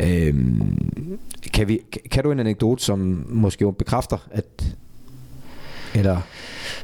[0.00, 0.88] Øhm,
[1.52, 1.78] kan, vi,
[2.10, 4.44] kan- du en anekdote, som måske jo bekræfter, at...
[5.94, 6.16] Eller...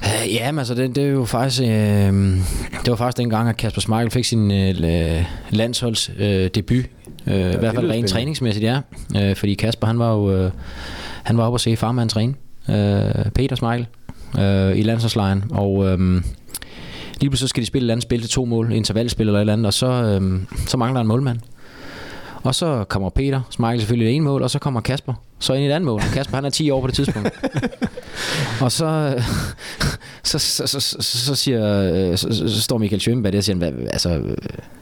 [0.02, 3.57] Øh, Ja, men altså, det, det er jo faktisk, øh, det var faktisk dengang, at
[3.57, 6.85] Kasper Schmeichel fik sin øh, landsholds øh, debut.
[7.26, 8.81] Øh, I hvert fald rent træningsmæssigt, ja.
[9.16, 10.50] Øh, fordi Kasper, han var jo øh,
[11.22, 12.35] han var oppe og se farmand træne.
[12.70, 13.87] Øh, Peter Schmeichel
[14.38, 15.44] øh, i landsholdslejren.
[15.50, 16.22] Og øh,
[17.20, 19.40] Lige pludselig skal de spille et eller andet spil til to mål, intervalspil eller et
[19.40, 21.38] eller andet, og så, øhm, så mangler der en målmand.
[22.42, 25.64] Og så kommer Peter, Smeichel selvfølgelig det ene mål, og så kommer Kasper, så ind
[25.64, 26.00] i et andet mål.
[26.12, 27.31] Kasper han er 10 år på det tidspunkt.
[28.64, 29.20] og så,
[30.29, 33.57] så, så, så, så, så, siger, øh, så, så, står Michael Schønberg der og siger,
[33.57, 34.23] hvad, altså,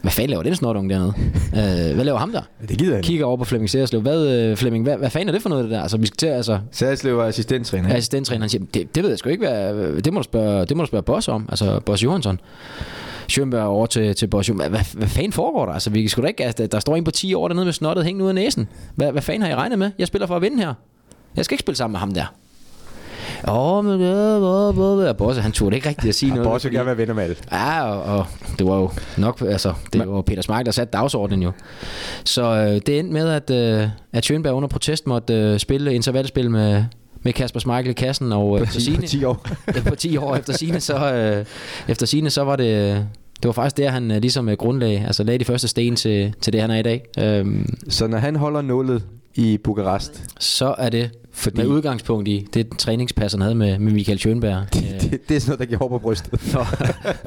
[0.03, 1.13] hvad fanden laver den snortung dernede?
[1.57, 2.41] Øh, hvad laver ham der?
[2.69, 3.07] Det gider jeg ikke.
[3.07, 4.01] Kigger over på Flemming Særslev.
[4.01, 5.83] Hvad, øh, Flemming, hvad, hvad fanden er det for noget det der?
[5.83, 7.89] Altså, vi skal til, altså, Særslev er assistenttræner.
[7.89, 7.97] ikke?
[7.97, 10.77] assistenttræner, han siger, det, det ved jeg sgu ikke, hvad, det må du spørge, det
[10.77, 12.41] må du spørge Boss om, altså Boss Johansson.
[13.29, 14.71] Schønberg over til, til Boss Johansson.
[14.71, 15.73] Hvad, hvad, hvad fanden foregår der?
[15.73, 18.05] Altså, vi skal da ikke, altså, der står en på 10 år dernede med snottet
[18.05, 18.69] hængende ud af næsen.
[18.95, 19.91] Hvad, hvad fanden har I regnet med?
[19.99, 20.75] Jeg spiller for at vinde her.
[21.37, 22.35] Jeg skal ikke spille sammen med ham der.
[23.51, 25.13] Åh, men ja, hvor, hvor, hvor.
[25.13, 26.51] Bosse, han turde ikke rigtig at sige Og noget.
[26.51, 27.37] Bosse gerne være venner med alle.
[27.53, 28.27] Ja, og, og
[28.59, 31.53] det var jo nok, altså, det var Peter Smeichel, der satte dagsordenen jo.
[32.25, 36.51] Så øh, det endte med, at, øh, at Schönberg under protest måtte øh, spille intervalspil
[36.51, 36.85] med,
[37.23, 39.47] med Kasper Smeichel i kassen, og øh, På 10, på 10 år.
[39.75, 41.45] ja, på 10 år efter sine så, øh,
[41.89, 43.07] efter sine så var det,
[43.43, 46.35] det var faktisk der, han øh, ligesom øh, grundlag, altså lagde de første sten til,
[46.41, 47.05] til det, han er i dag.
[47.19, 49.03] Øhm, Så når han holder nullet
[49.35, 53.93] i Bukarest, så er det Fordi- med udgangspunkt i det træningspas, han havde med, med
[53.93, 56.41] Michael Schönberg øh, det, det er sådan noget, der giver hår på brystet.
[56.53, 56.67] for,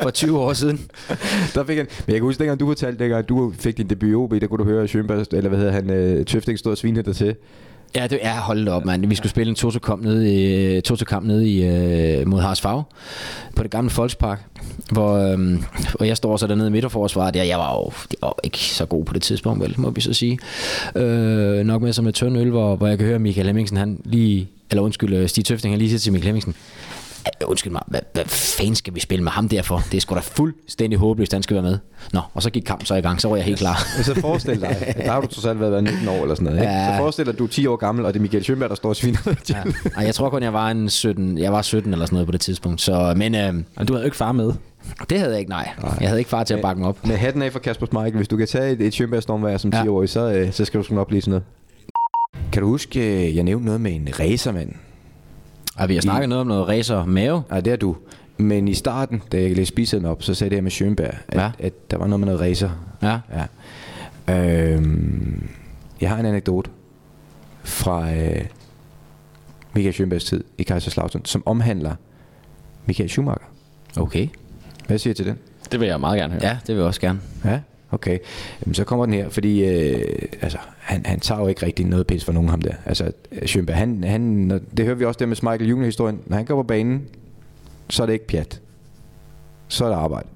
[0.02, 0.78] for 20 år siden.
[1.56, 4.10] der fik han, men jeg kan huske, dengang du fortalte, dengang du fik din debut
[4.12, 6.78] i OB, der kunne du høre, Schönberg, eller hvad hedder han, øh, Tøfting stod og
[6.78, 7.36] svinede dig til.
[7.96, 9.06] Ja, det er holdt op, mand.
[9.06, 12.84] Vi skulle spille en Toto-kamp nede i, øh, Toto-kamp nede i, øh, mod Harsfag
[13.56, 14.44] på det gamle Folkspark,
[14.92, 15.60] hvor øh,
[15.94, 17.34] og jeg står så dernede i midterforsvaret.
[17.34, 19.90] Der, jeg var jo jeg var jo ikke så god på det tidspunkt, vel, må
[19.90, 20.40] vi så sige.
[20.96, 24.02] Øh, nok med som et tynd øl, hvor, hvor jeg kan høre Michael Hemmingsen, han
[24.06, 26.56] lige, eller undskyld, øh, Stig Tøfting, han lige siger til Michael Hemmingsen,
[27.46, 29.84] Undskyld mig, hvad, hvad fanden skal vi spille med ham derfor?
[29.92, 31.78] Det er sgu da fuldstændig håbløst, han skal være med.
[32.14, 33.78] Nå, og så gik kampen så i gang, så var jeg helt klar.
[34.04, 36.60] Så forestil dig, der har du trods alt været 19 år eller sådan noget.
[36.62, 36.74] Ikke?
[36.74, 36.94] Ja.
[36.94, 38.76] Så forestil dig, at du er 10 år gammel, og det er Michael Schönberg, der
[38.76, 39.20] står og sviner.
[39.50, 39.56] Ja.
[39.98, 42.32] Ej, jeg tror kun, jeg var en 17, jeg var 17 eller sådan noget på
[42.32, 42.82] det tidspunkt.
[42.82, 44.54] Så, men øh, Og du havde jo ikke far med.
[45.10, 45.70] det havde jeg ikke, nej.
[46.02, 47.06] Jeg havde ikke far til at bakke mig op.
[47.08, 49.72] Med hatten af for Kasper Schmeichel, hvis du kan tage et, et Schönberg stormvær som
[49.74, 49.84] Ja.
[49.84, 51.44] 10-årig, så, øh, så skal du sgu nok blive sådan noget.
[52.52, 54.72] Kan du huske, øh, jeg nævnte noget med en racermand?
[55.80, 57.44] Og vi har snakket noget om noget racer mave.
[57.50, 57.96] Nej, det er du.
[58.38, 61.38] Men i starten, da jeg læste spiseren op, så sagde det her med Schönberg, at,
[61.42, 61.52] Ja.
[61.60, 62.70] at der var noget med noget racer.
[63.02, 63.20] Ja.
[63.34, 63.46] Ja.
[64.74, 65.50] Øhm,
[66.02, 66.70] jeg har en anekdote
[67.64, 68.46] fra øh,
[69.74, 71.96] Michael Schönbergs tid i Kaiserslautern, som omhandler
[72.86, 73.48] Michael Schumacher.
[73.98, 74.28] Okay.
[74.88, 75.38] Hvad siger I til den?
[75.72, 76.44] Det vil jeg meget gerne høre.
[76.46, 77.20] Ja, det vil jeg også gerne.
[77.46, 77.60] Ja,
[77.92, 78.18] okay.
[78.66, 82.08] Jamen, så kommer den her, fordi øh, altså, han, han tager jo ikke rigtig noget
[82.08, 82.74] pis for nogen ham der.
[82.86, 86.20] Altså, Schönberg, han, han, det hører vi også der med Michael Junior-historien.
[86.26, 87.08] Når han går på banen,
[87.90, 88.62] så er det ikke pjat.
[89.68, 90.28] Så er det arbejde.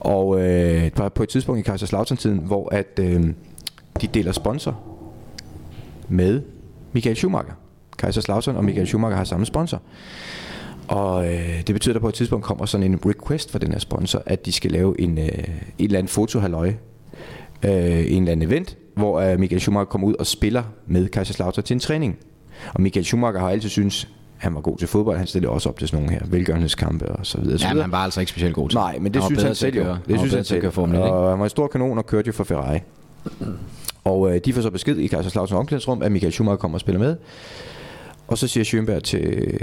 [0.00, 3.24] Og øh, var på et tidspunkt i Kaiserslautern-tiden, hvor at, øh,
[4.00, 4.80] de deler sponsor
[6.08, 6.42] med
[6.92, 7.54] Michael Schumacher.
[7.98, 9.82] Kaiserslautern og Michael Schumacher har samme sponsor.
[10.88, 13.72] Og øh, det betyder, at der på et tidspunkt kommer sådan en request fra den
[13.72, 16.68] her sponsor, at de skal lave en, øh, et eller andet fotohalløj,
[17.62, 21.64] øh, en eller anden event, hvor øh, Michael Schumacher kommer ud og spiller med Kaiserslautern
[21.64, 22.18] til en træning.
[22.74, 25.18] Og Michael Schumacher har altid synes han var god til fodbold.
[25.18, 27.58] Han stillede også op til sådan nogle her velgørenhedskampe og så videre.
[27.60, 28.76] Ja, men han var altså ikke specielt god til.
[28.76, 29.82] Nej, men det var synes han selv jo.
[29.84, 30.72] Det han synes han selv.
[30.72, 31.12] Formel 1, ikke?
[31.12, 32.78] Og han var en stor kanon og kørte jo for Ferrari.
[34.04, 36.98] Og øh, de får så besked i Kaiserslautern omklædningsrum, at Michael Schumacher kommer og spiller
[36.98, 37.16] med.
[38.28, 39.58] Og så siger Schönberg til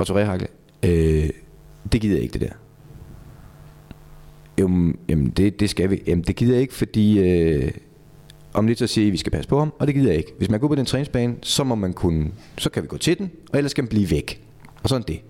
[0.00, 0.46] og Rehagel,
[0.82, 1.30] øh,
[1.92, 2.54] det gider jeg ikke det der.
[4.58, 6.02] Jamen, jamen det, det skal vi.
[6.06, 7.70] Jamen det gider jeg ikke, fordi øh,
[8.52, 10.18] om lidt så siger I, at vi skal passe på ham, og det gider jeg
[10.18, 10.32] ikke.
[10.38, 13.18] Hvis man går på den træningsbane, så må man kunne, så kan vi gå til
[13.18, 14.44] den, og ellers skal man blive væk.
[14.82, 15.20] Og sådan det.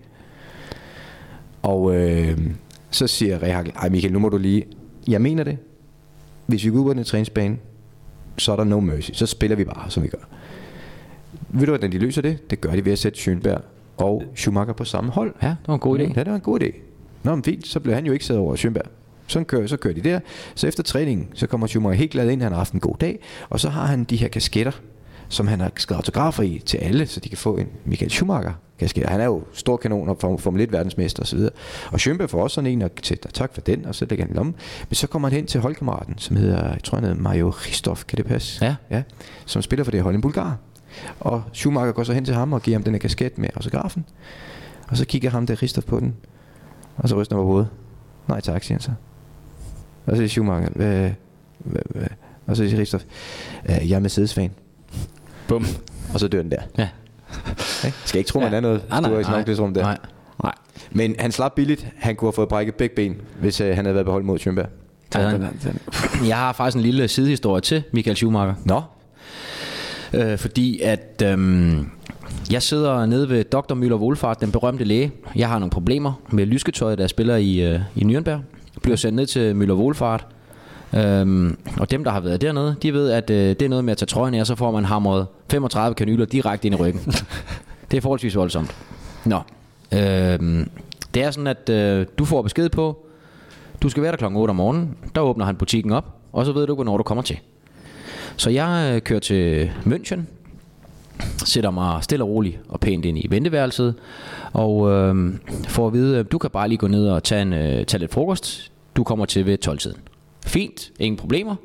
[1.61, 2.39] Og øh,
[2.91, 4.65] så siger Rehak, ej Michael, nu må du lige,
[5.07, 5.57] jeg mener det.
[6.45, 7.57] Hvis vi går ud på den træningsbane,
[8.37, 9.11] så er der no mercy.
[9.13, 10.27] Så spiller vi bare, som vi gør.
[11.49, 12.49] Ved du, hvordan de løser det?
[12.49, 13.61] Det gør de ved at sætte Schönberg
[13.97, 15.33] og Schumacher på samme hold.
[15.41, 16.01] Ja, det var en god idé.
[16.03, 16.71] Ja, det var en god idé.
[17.23, 18.89] Nå, men fint, så blev han jo ikke siddet over Schönberg.
[19.27, 20.19] Så kører, så kører de der.
[20.55, 23.19] Så efter træningen, så kommer Schumacher helt glad ind, han har haft en god dag.
[23.49, 24.71] Og så har han de her kasketter,
[25.29, 28.51] som han har skrevet autografer i til alle, så de kan få en Michael Schumacher
[28.79, 29.05] kasket.
[29.05, 31.39] Han er jo stor kanon og Form- Formel 1 verdensmester osv.
[31.91, 34.35] Og Schönberg får også sådan en, og til, tak for den, og så lægger han
[34.35, 34.55] lommen.
[34.89, 38.01] Men så kommer han hen til holdkammeraten, som hedder, jeg tror han hedder Mario Christoph,
[38.07, 38.65] kan det passe?
[38.65, 38.75] Ja.
[38.89, 39.03] ja.
[39.45, 40.57] Som spiller for det hold i Bulgar.
[41.19, 44.05] Og Schumacher går så hen til ham og giver ham den her kasket med autografen.
[44.87, 46.15] Og så kigger ham der Christoph på den.
[46.97, 47.67] Og så ryster han på hovedet.
[48.27, 48.91] Nej tak, siger han så.
[50.05, 51.09] Og så siger Schumacher, hvad,
[51.59, 52.07] hvad, hvad?
[52.47, 53.03] Og så siger Christoph,
[53.69, 54.51] "Øh, jeg er Mercedes-fan.
[55.47, 55.65] Bum.
[56.13, 56.61] Og så dør den der.
[56.77, 56.87] Ja.
[57.79, 57.91] Okay?
[58.05, 58.57] Skal ikke tro, man Ja.
[58.57, 58.81] er noget.
[58.89, 59.81] Nej, nej, du er i omklædningsrum der.
[59.81, 59.97] Nej.
[60.43, 60.53] Nej.
[60.91, 61.87] Men han slap billigt.
[61.97, 65.77] Han kunne have fået brækket begge ben, hvis øh, han havde været beholdt mod den.
[66.27, 68.53] Jeg har faktisk en lille sidehistorie til Michael Schumacher.
[68.65, 68.81] Nå.
[70.13, 71.89] Øh, fordi at øhm,
[72.51, 73.73] jeg sidder nede ved Dr.
[73.73, 75.11] Müller Wohlfahrt, den berømte læge.
[75.35, 78.39] Jeg har nogle problemer med lysketøjet, der spiller i, øh, i Nürnberg.
[78.81, 80.27] Bliver sendt ned til Müller Wohlfahrt.
[80.93, 83.91] Øhm, og dem, der har været dernede, de ved, at øh, det er noget med
[83.91, 87.01] at tage trøjen af, så får man hamret 35 kanyler direkte ind i ryggen.
[87.91, 88.75] det er forholdsvis voldsomt.
[89.25, 89.39] Nå.
[89.93, 90.69] Øhm,
[91.13, 93.05] det er sådan, at øh, du får besked på,
[93.81, 94.97] du skal være der klokken 8 om morgenen.
[95.15, 97.39] Der åbner han butikken op, og så ved du, hvornår du kommer til.
[98.37, 100.19] Så jeg øh, kører til München,
[101.45, 103.95] sætter mig stille og roligt og pænt ind i venteværelset,
[104.53, 105.33] og øh,
[105.67, 108.13] får at vide, du kan bare lige gå ned og tage, en, øh, tage lidt
[108.13, 108.71] frokost.
[108.95, 109.97] Du kommer til ved 12-tiden.
[110.45, 111.55] Fint, ingen problemer.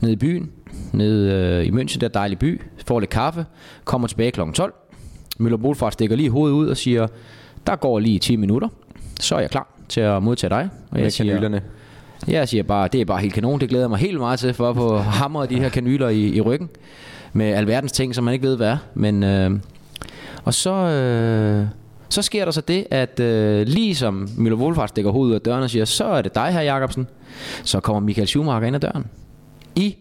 [0.00, 0.50] Nede i byen,
[0.92, 3.46] nede øh, i München, der er dejlig by, får lidt kaffe,
[3.84, 4.40] kommer tilbage kl.
[4.54, 4.74] 12.
[5.38, 7.06] Møller Bolfart stikker lige hovedet ud og siger,
[7.66, 8.68] der går lige 10 minutter,
[9.20, 10.68] så er jeg klar til at modtage dig.
[10.90, 11.62] Og Med jeg siger, kanylerne
[12.26, 13.60] jeg siger bare, det er bare helt kanon.
[13.60, 16.28] Det glæder jeg mig helt meget til, for at få hamret de her kanyler i,
[16.28, 16.68] i ryggen.
[17.32, 18.76] Med alverdens ting, som man ikke ved, hvad er.
[18.94, 19.50] Men, øh,
[20.44, 21.66] og så, øh,
[22.08, 25.62] så sker der så det, at øh, lige som Müller stikker hovedet ud af døren
[25.62, 27.06] og siger, så er det dig her, Jacobsen.
[27.64, 29.06] Så kommer Michael Schumacher ind ad døren.
[29.76, 29.96] I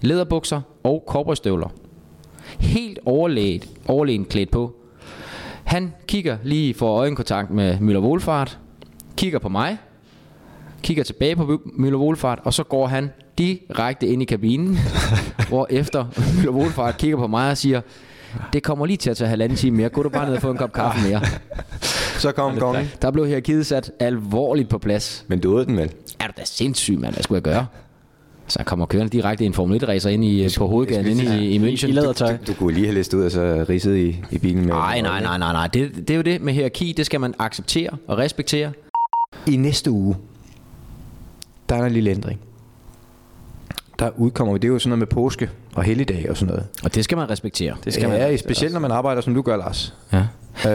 [0.00, 1.68] læderbukser og korporstøvler.
[2.58, 4.76] Helt overlægt, overlægen klædt på.
[5.64, 8.58] Han kigger lige for øjenkontakt med Müller Wohlfahrt.
[9.16, 9.78] Kigger på mig
[10.86, 14.78] kigger tilbage på Müller Wohlfahrt, og så går han direkte ind i kabinen,
[15.48, 17.80] hvor efter Müller Wohlfahrt kigger på mig og siger,
[18.52, 19.88] det kommer lige til at tage halvanden time mere.
[19.88, 21.20] Gå du bare ned og få en kop kaffe mere.
[22.18, 22.90] Så kom kongen.
[23.02, 25.24] Der blev hierarkiet sat alvorligt på plads.
[25.28, 25.90] Men du åd den vel?
[26.20, 27.14] Er du da sindssyg, mand?
[27.14, 27.66] Hvad skulle jeg gøre?
[28.48, 31.50] Så jeg kommer kørende direkte i en Formel 1-racer ind i, på hovedgaden inde i,
[31.50, 31.88] i München.
[31.88, 32.36] I lædertøj.
[32.46, 34.74] Du kunne lige have læst ud og så ridset i, i bilen med...
[34.74, 35.66] Nej, nej, nej, nej, nej.
[35.66, 36.94] Det, det er jo det med hierarki.
[36.96, 38.72] Det skal man acceptere og respektere.
[39.46, 40.16] I næste uge,
[41.68, 42.40] der er der en lille ændring.
[43.98, 46.66] Der udkommer vi, det er jo sådan noget med påske og helligdag og sådan noget.
[46.84, 47.74] Og det skal man respektere.
[47.84, 48.18] Det skal skal man.
[48.18, 49.94] ja, specielt når man arbejder, som du gør, Lars.
[50.12, 50.26] Ja.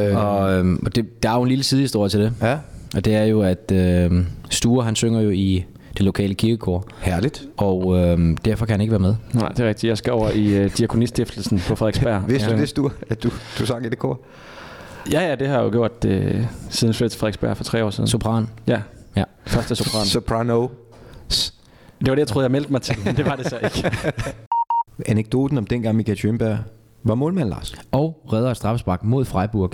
[0.10, 2.34] Øh, Og, øhm, og det, der er jo en lille sidehistorie til det.
[2.42, 2.58] ja,
[2.96, 5.66] Og det er jo, at øh, Sture han synger jo i
[5.98, 6.88] det lokale kirkekor.
[7.00, 7.44] herligt.
[7.58, 9.16] Og øh, derfor kan han ikke være med.
[9.34, 9.90] Nej, det er rigtigt.
[9.90, 12.24] Jeg skal over i uh, Diakonistiftelsen på Frederiksberg.
[12.30, 12.56] Vidste ja.
[12.56, 14.20] du det, du, at du, du sang i det kor?
[15.12, 17.90] Ja, ja, det har jeg jo gjort uh, siden flyttet til Frederiksberg for tre år
[17.90, 18.08] siden.
[18.08, 18.48] Sopran.
[18.68, 18.82] Ja,
[19.16, 19.24] Ja.
[19.46, 20.06] første sopran.
[20.06, 20.68] Soprano.
[22.00, 23.92] Det var det, jeg troede, jeg meldte mig til, men det var det så ikke.
[25.12, 26.58] Anekdoten om dengang Michael Schönberg
[27.04, 27.76] var målmand, Lars.
[27.92, 29.72] Og redder et straffespark mod Freiburg.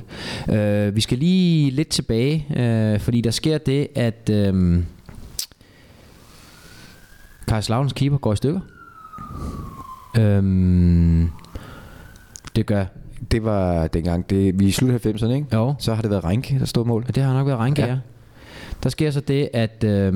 [0.50, 4.84] Øh, vi skal lige lidt tilbage, øh, fordi der sker det, at øh,
[7.48, 8.60] Kaiserslautens keeper går i stykker.
[10.18, 10.44] Øh,
[12.56, 12.86] det gør...
[13.32, 15.48] Det var dengang, det, vi er i slut 90'erne, ikke?
[15.54, 17.06] Jo, Så har det været Reinke, der stod mål.
[17.08, 17.88] og det har nok været Reinke, ja.
[17.88, 17.98] Ja.
[18.84, 20.14] Der sker så det, at øh,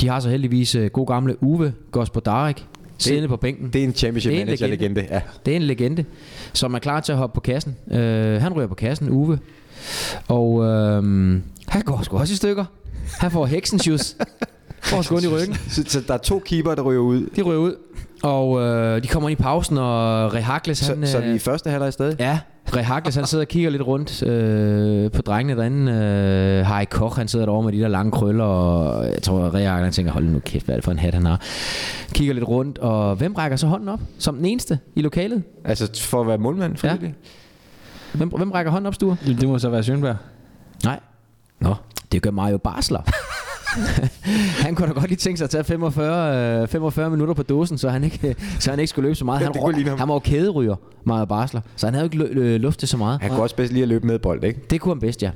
[0.00, 2.66] de har så heldigvis øh, god gamle Uwe Gospodarik
[2.98, 3.70] siddende på bænken.
[3.72, 4.94] Det er en championship Det er en manager legende.
[4.94, 5.14] legende.
[5.14, 5.20] Ja.
[5.46, 6.04] Det er en legende,
[6.52, 7.76] som er klar til at hoppe på kassen.
[7.90, 9.38] Øh, han ryger på kassen, Uwe.
[10.28, 11.02] Og øh,
[11.68, 12.64] han går sgu også i stykker.
[13.18, 14.16] Han får heksensjus.
[14.82, 15.56] får sgu i ryggen.
[15.68, 17.26] Så, så, der er to keeper, der ryger ud.
[17.36, 17.74] De ryger ud.
[18.22, 21.06] Og øh, de kommer ind i pausen, og Rehakles, Så, han...
[21.06, 22.16] så vi er øh, i første halvleg stadig?
[22.20, 22.38] Ja,
[22.76, 25.92] Rehakles, han sidder og kigger lidt rundt øh, på drengene derinde.
[25.92, 29.84] Øh, Harry Koch, han sidder derovre med de der lange krøller, og jeg tror, Rehakles,
[29.84, 31.40] han tænker, hold nu kæft, hvad er det for en hat, han har.
[32.12, 34.00] Kigger lidt rundt, og hvem rækker så hånden op?
[34.18, 35.42] Som den eneste i lokalet?
[35.64, 37.14] Altså for at være målmand, frivillig?
[38.12, 39.16] Hvem, hvem rækker hånden op, Sture?
[39.26, 40.16] det må så være Sjønberg.
[40.84, 41.00] Nej.
[41.60, 41.74] Nå,
[42.12, 43.00] det gør Mario Basler.
[44.64, 47.78] han kunne da godt lige tænke sig at tage 45, øh, 45 minutter på dåsen,
[47.78, 49.40] så han ikke, så han ikke skulle løbe så meget.
[49.40, 49.52] Han,
[49.88, 49.98] ham.
[49.98, 52.88] han var jo kæderyger, Mario Basler, så han havde jo ikke lø- øh, luft til
[52.88, 53.20] så meget.
[53.20, 54.60] Han kunne også bedst lige at løbe med bold, ikke?
[54.70, 55.30] Det kunne han bedst, ja.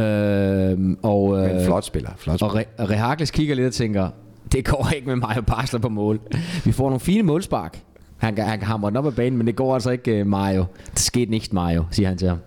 [0.00, 2.10] Øh, og, øh, Men flot spiller.
[2.16, 2.64] Flot og spiller.
[2.86, 4.08] Re- Rehakles kigger lidt og tænker,
[4.52, 6.20] det går ikke med Mario Basler på mål.
[6.64, 7.78] Vi får nogle fine målspark.
[8.16, 10.64] Han, han hamre den op ad banen, men det går altså ikke uh, Mario.
[10.90, 12.38] Det skete ikke Mario, siger han til ham.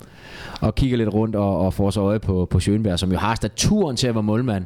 [0.62, 3.36] Og kigger lidt rundt og, og får så øje på, på Schönberg, som jo har
[3.36, 4.66] staturen til at være målmand.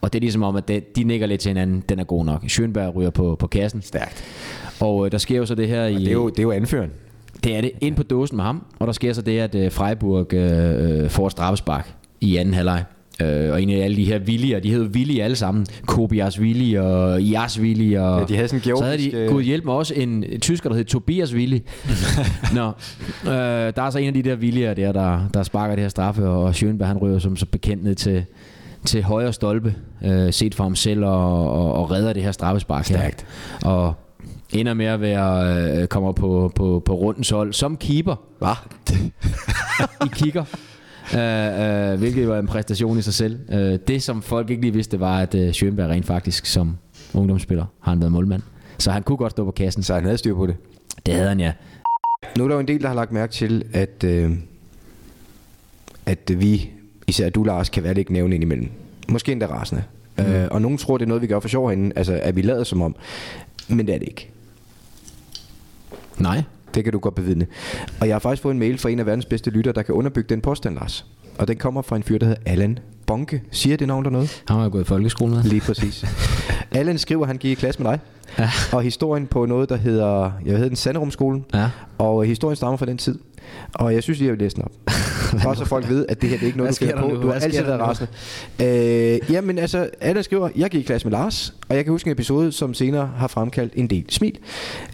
[0.00, 1.84] Og det er ligesom om, at det, de nikker lidt til hinanden.
[1.88, 2.44] Den er god nok.
[2.44, 3.82] Schönberg ryger på, på kassen.
[3.82, 4.24] Stærkt.
[4.80, 5.94] Og øh, der sker jo så det her i...
[5.94, 6.90] Det er, jo, det er jo anføren.
[7.44, 7.70] Det er det.
[7.80, 8.64] Ind på dåsen med ham.
[8.78, 12.84] Og der sker så det, at øh, Freiburg øh, øh, får straffespark i anden halvleg.
[13.22, 15.66] Øh, og en af alle de her Willier, de hedder Willi alle sammen.
[15.86, 17.94] Kobias Willi og Jas Willi.
[17.94, 20.24] Og Ja, de havde sådan en så havde de, georgisk, gud hjælp mig, også en
[20.40, 21.62] tysker, der hed Tobias Willi.
[22.54, 22.66] Nå,
[23.24, 23.32] øh,
[23.76, 26.28] der er så en af de der Willier der, der, der sparker det her straffe,
[26.28, 28.24] og Schönberg han ryger som så bekendt ned til,
[28.84, 29.74] til højre stolpe,
[30.04, 33.26] øh, set for ham selv, og, og, og redder det her straffespark Stærkt.
[33.62, 33.70] her.
[33.70, 33.94] Og
[34.52, 38.56] ender med at være, øh, kommer på, på, på rundens hold som keeper Hvad?
[40.06, 40.44] i kigger.
[41.12, 43.38] Uh, uh, hvilket var en præstation i sig selv.
[43.48, 43.56] Uh,
[43.88, 46.76] det, som folk ikke lige vidste, var, at uh, Schönberg rent faktisk som
[47.14, 48.42] ungdomsspiller har han været målmand.
[48.78, 49.82] Så han kunne godt stå på kassen.
[49.82, 50.56] Så han havde styr på det.
[51.06, 51.52] Det havde han, ja.
[52.38, 54.30] Nu er der jo en del, der har lagt mærke til, at, øh,
[56.06, 56.70] at vi,
[57.06, 58.68] især du Lars, kan være lidt nævne indimellem.
[59.08, 59.82] Måske endda rasende.
[60.18, 60.24] Mm.
[60.24, 62.42] Øh, og nogen tror, det er noget, vi gør for sjov herinde, altså at vi
[62.42, 62.96] lader som om.
[63.68, 64.30] Men det er det ikke.
[66.18, 66.42] Nej.
[66.76, 67.46] Det kan du godt bevidne.
[68.00, 69.94] Og jeg har faktisk fået en mail fra en af verdens bedste lytter, der kan
[69.94, 71.06] underbygge den påstand, Lars.
[71.38, 73.42] Og den kommer fra en fyr, der hedder Allan Bonke.
[73.50, 74.42] Siger det navn der noget?
[74.48, 75.42] Han var gået i folkeskole med.
[75.42, 76.04] Lige præcis.
[76.72, 78.00] Allan skriver, at han gik i klasse med dig.
[78.38, 78.50] Ja.
[78.72, 81.44] Og historien på noget, der hedder, jeg hedder den Sanderumskolen.
[81.54, 81.70] Ja.
[81.98, 83.18] Og historien stammer fra den tid.
[83.74, 84.72] Og jeg synes lige, jeg vil læse den op.
[85.44, 87.08] Bare så folk ved, at det her det er ikke noget, du finder der på.
[87.08, 87.14] nu?
[87.14, 88.10] Du har Hvad altid været rasende.
[88.62, 92.08] Øh, jamen altså, Allan skriver, jeg gik i klasse med Lars, og jeg kan huske
[92.08, 94.38] en episode, som senere har fremkaldt en del smil.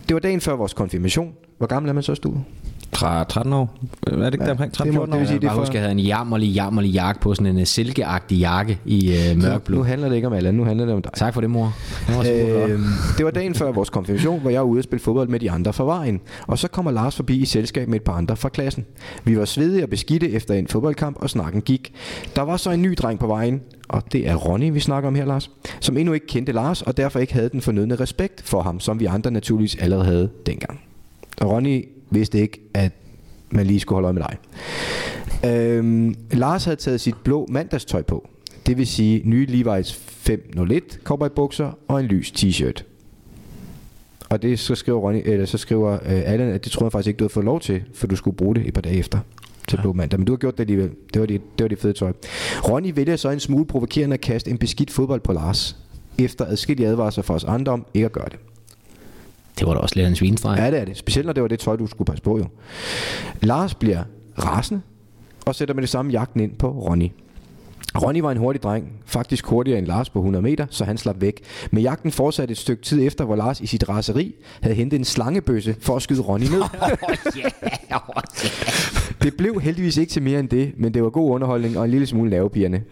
[0.08, 1.32] Det var dagen før vores konfirmation.
[1.58, 2.44] Hvor gammel er man så, Stue?
[2.92, 3.78] Tra 13 år.
[4.06, 5.18] Er det ikke Ja, omkring det 13 må- 14 det år?
[5.18, 7.20] vil sige, Jeg det er bare for- huske, at jeg havde en jammerlig, jammerlig jakke
[7.20, 9.82] på, sådan en uh, silkeagtig jakke i Nu mørkblå.
[9.82, 11.12] handler det ikke om Allan, nu handler det om dig.
[11.14, 11.74] Tak for det, mor.
[12.06, 12.66] Det var.
[12.66, 12.80] Øh,
[13.18, 15.50] det var dagen før vores konfirmation, hvor jeg var ude og spille fodbold med de
[15.50, 16.20] andre fra vejen.
[16.46, 18.84] Og så kommer Lars forbi i selskab med et par andre fra klassen.
[19.24, 21.92] Vi var svedige og beskidte efter en fodboldkamp, og snakken gik.
[22.36, 25.14] Der var så en ny dreng på vejen, og det er Ronny, vi snakker om
[25.14, 25.50] her, Lars,
[25.80, 29.00] som endnu ikke kendte Lars, og derfor ikke havde den fornødne respekt for ham, som
[29.00, 30.80] vi andre naturligvis allerede havde dengang.
[31.40, 32.92] Og Ronny vidste ikke, at
[33.50, 34.38] man lige skulle holde øje med dig.
[35.50, 38.28] Øhm, Lars havde taget sit blå mandagstøj på.
[38.66, 42.84] Det vil sige nye Levi's 501 cowboybukser og en lys t-shirt.
[44.30, 47.08] Og det så skriver Ronny, eller så skriver øh, Allan, at det tror jeg faktisk
[47.08, 49.18] ikke, du havde fået lov til, for du skulle bruge det et par dage efter
[49.68, 49.82] til ja.
[49.82, 50.20] blå mandag.
[50.20, 50.90] Men du har gjort det alligevel.
[51.14, 52.12] Det var det, det var det fede tøj.
[52.68, 55.76] Ronny vælger så en smule provokerende at kaste en beskidt fodbold på Lars,
[56.18, 58.38] efter adskillige advarsler for os andre om ikke at gøre det.
[59.58, 60.58] Det var da også lidt en svinestreg.
[60.58, 60.96] Ja, det er det.
[60.96, 62.44] Specielt når det var det tøj, du skulle passe på jo.
[63.40, 64.02] Lars bliver
[64.44, 64.80] rasende
[65.46, 67.10] og sætter med det samme jagten ind på Ronny.
[68.02, 71.20] Ronny var en hurtig dreng, faktisk hurtigere end Lars på 100 meter, så han slap
[71.20, 71.40] væk.
[71.70, 75.04] Men jagten fortsatte et stykke tid efter, hvor Lars i sit raseri havde hentet en
[75.04, 76.62] slangebøsse for at skyde Ronny ned.
[79.22, 81.90] det blev heldigvis ikke til mere end det, men det var god underholdning og en
[81.90, 82.82] lille smule nervepirrende.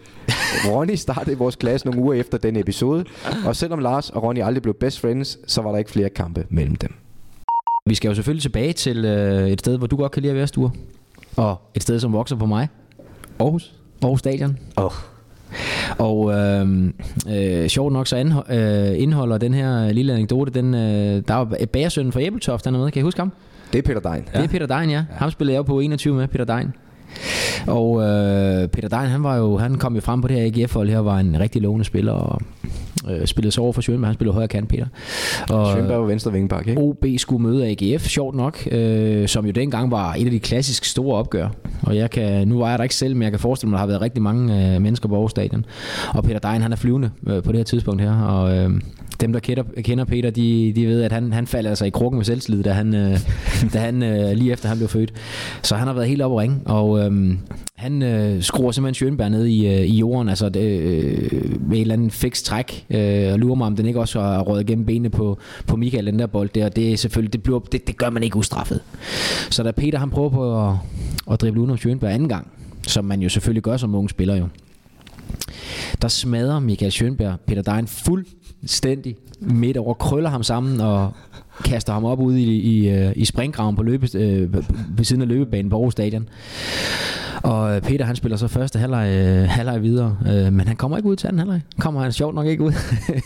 [0.69, 3.05] Ronny startede i vores klasse nogle uger efter den episode,
[3.45, 6.45] og selvom Lars og Ronny aldrig blev best friends, så var der ikke flere kampe
[6.49, 6.93] mellem dem.
[7.85, 10.37] Vi skal jo selvfølgelig tilbage til øh, et sted, hvor du godt kan lide at
[10.37, 10.71] være, Sture.
[11.35, 12.67] Og et sted, som vokser på mig.
[13.39, 13.73] Aarhus.
[14.01, 14.57] Aarhus Stadion.
[14.75, 14.91] Oh.
[15.97, 16.85] Og øh,
[17.29, 21.57] øh, sjovt nok så anho- øh, indeholder den her lille anekdote, den, øh, der var
[21.73, 22.91] bagersønnen fra Æbeltoft, han er med.
[22.91, 23.31] Kan I huske ham?
[23.73, 24.23] Det er Peter Dein.
[24.33, 24.37] Ja.
[24.37, 25.05] Det er Peter Dein, ja.
[25.11, 26.73] Ham spillede jeg jo på 21 med, Peter Dein.
[27.67, 30.89] Og øh, Peter Dein, han, var jo, han kom jo frem på det her AGF-hold
[30.89, 32.41] her, var en rigtig lovende spiller, og
[33.09, 34.85] øh, spillede så over for Schönberg, han spillede højre kant, Peter.
[35.49, 36.81] Og, Schönberg var venstre vingeback, ikke?
[36.81, 40.87] OB skulle møde AGF, sjovt nok, øh, som jo dengang var et af de klassiske
[40.87, 41.47] store opgør.
[41.83, 43.79] Og jeg kan, nu var jeg der ikke selv, men jeg kan forestille mig, at
[43.79, 45.65] der har været rigtig mange øh, mennesker på Aarhus Stadion.
[46.13, 48.71] Og Peter Dein, han er flyvende øh, på det her tidspunkt her, og øh,
[49.21, 52.17] dem, der kender, kender Peter, de, de ved, at han, han faldt altså i krukken
[52.17, 53.19] med selvslid, da han, øh,
[53.73, 55.13] da han øh, lige efter han blev født.
[55.61, 57.37] Så han har været helt oppe og ringe, og øh,
[57.75, 61.81] han øh, skruer simpelthen Schönberg ned i, øh, i jorden, altså det, øh, med et
[61.81, 64.85] eller andet fix træk, øh, og lurer mig, om den ikke også har røget gennem
[64.85, 67.87] benene på, på Michael, den der bold der, og det er selvfølgelig, det, bliver, det,
[67.87, 68.81] det gør man ikke ustraffet.
[69.49, 70.75] Så da Peter han prøver på at,
[71.31, 72.47] at drible udenom Schönberg anden gang,
[72.87, 74.47] som man jo selvfølgelig gør som unge spiller jo,
[76.01, 77.87] der smadrer Michael Schönberg Peter Dein
[78.61, 81.11] fuldstændig midt over, krøller ham sammen og
[81.65, 84.53] kaster ham op ude i, i, øh, i springgraven på løbe, øh,
[84.97, 86.29] ved siden af løbebanen på Aarhus Stadion.
[87.43, 90.97] Og øh, Peter han spiller så første halvleg, øh, halvleg videre, øh, men han kommer
[90.97, 91.61] ikke ud til anden halvleg.
[91.79, 92.71] Kommer han sjovt nok ikke ud.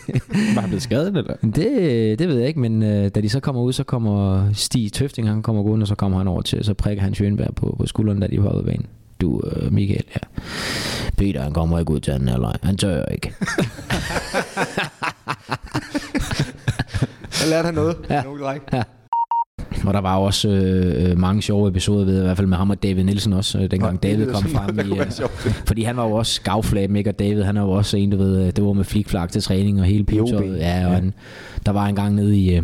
[0.56, 1.34] Var han blevet skadet, eller?
[1.42, 4.94] det, det ved jeg ikke, men øh, da de så kommer ud, så kommer Stig
[4.94, 7.76] Tøfting, han kommer gående, og så kommer han over til, så prikker han Schönberg på,
[7.80, 8.86] på skulderen, da de var ude af banen.
[9.22, 10.42] Du, øh, Michael, ja.
[11.18, 12.56] Peter, han kommer ikke ud til anden halvleg.
[12.64, 13.34] Han tør ikke.
[17.42, 18.06] Jeg lærte han noget.
[18.10, 18.24] Ja.
[18.24, 18.64] Nogle dreng.
[19.88, 22.70] Og der var også øh, øh, mange sjove episoder ved, i hvert fald med ham
[22.70, 24.80] og David Nielsen også, øh, dengang Nå, David kom frem.
[24.94, 25.12] I, øh,
[25.66, 27.10] fordi han var jo også gavflab, ikke?
[27.10, 29.42] Og David, han er jo også en, du ved, øh, det var med flikflak til
[29.42, 30.08] træning og hele OB.
[30.08, 30.58] pivetøjet.
[30.58, 30.96] Ja, og Ja.
[30.96, 31.14] Han,
[31.66, 32.64] der var en gang nede i, øh,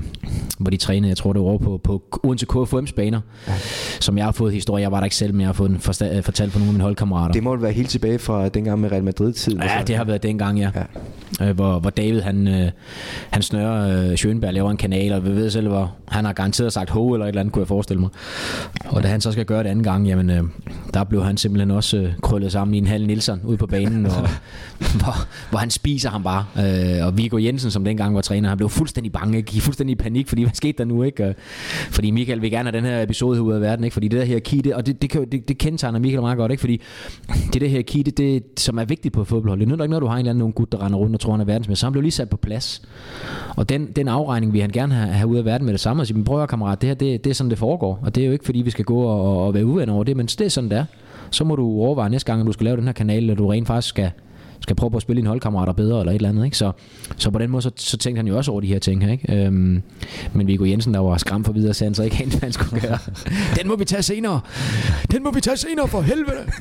[0.59, 3.53] hvor de trænede, jeg tror det var over på, på Odense KFM's baner, ja.
[3.99, 4.81] som jeg har fået historie.
[4.81, 6.73] Jeg var der ikke selv, men jeg har fået den forsta- fortalt fra nogle af
[6.73, 7.31] mine holdkammerater.
[7.33, 9.61] Det må være helt tilbage fra dengang med Real Madrid-tiden.
[9.61, 9.85] Ja, så.
[9.87, 10.69] det har været dengang, ja.
[10.75, 10.79] Ja.
[11.39, 11.49] ja.
[11.49, 12.69] Øh, hvor, hvor David, han, øh,
[13.29, 16.73] han snører øh, Schönberg, laver en kanal, og vi ved selv, hvor han har garanteret
[16.73, 18.09] sagt ho eller et eller andet, kunne jeg forestille mig.
[18.85, 20.43] Og da han så skal gøre det anden gang, jamen, øh,
[20.93, 24.05] der blev han simpelthen også øh, krøllet sammen i en halv Nielsen ude på banen,
[24.05, 24.11] og,
[25.01, 26.45] hvor, hvor han spiser ham bare.
[26.57, 29.51] Øh, og Viggo Jensen, som dengang var træner, han blev fuldstændig bange, ikke?
[29.51, 31.35] Gik fuldstændig i panik, fordi hvad skete der nu, ikke?
[31.89, 33.93] Fordi Michael vil gerne have den her episode ud af verden, ikke?
[33.93, 36.37] Fordi det der her key, det, og det, det, kan, det, det kendetegner Michael meget
[36.37, 36.61] godt, ikke?
[36.61, 36.81] Fordi
[37.53, 40.01] det der her key, det, det, som er vigtigt på fodboldhold, det nytter ikke noget,
[40.01, 41.79] du har en eller anden nogen gut, der render rundt og tror, han er verdensmester.
[41.79, 42.81] Så han blev lige sat på plads.
[43.55, 46.03] Og den, den afregning vil han gerne have, have ud af verden med det samme,
[46.03, 47.99] og sige, prøv at kammerat, det her, det, det er sådan, det foregår.
[48.01, 50.17] Og det er jo ikke, fordi vi skal gå og, og være uvenner over det,
[50.17, 50.85] men det er sådan, det er.
[51.29, 53.47] Så må du overveje næste gang, at du skal lave den her kanal, eller du
[53.47, 54.11] rent faktisk skal,
[54.59, 56.45] skal prøve på at spille dine holdkammerater bedre, eller et eller andet.
[56.45, 56.57] Ikke?
[56.57, 56.71] Så,
[57.17, 59.11] så på den måde, så, så tænkte han jo også over de her ting her.
[59.11, 59.45] Ikke?
[59.45, 59.81] Øhm,
[60.33, 62.81] men Viggo Jensen, der var skræmt for videre, sagde så ikke helt, hvad han skulle
[62.81, 62.97] gøre.
[63.59, 64.41] den må vi tage senere!
[65.11, 66.51] Den må vi tage senere, for helvede!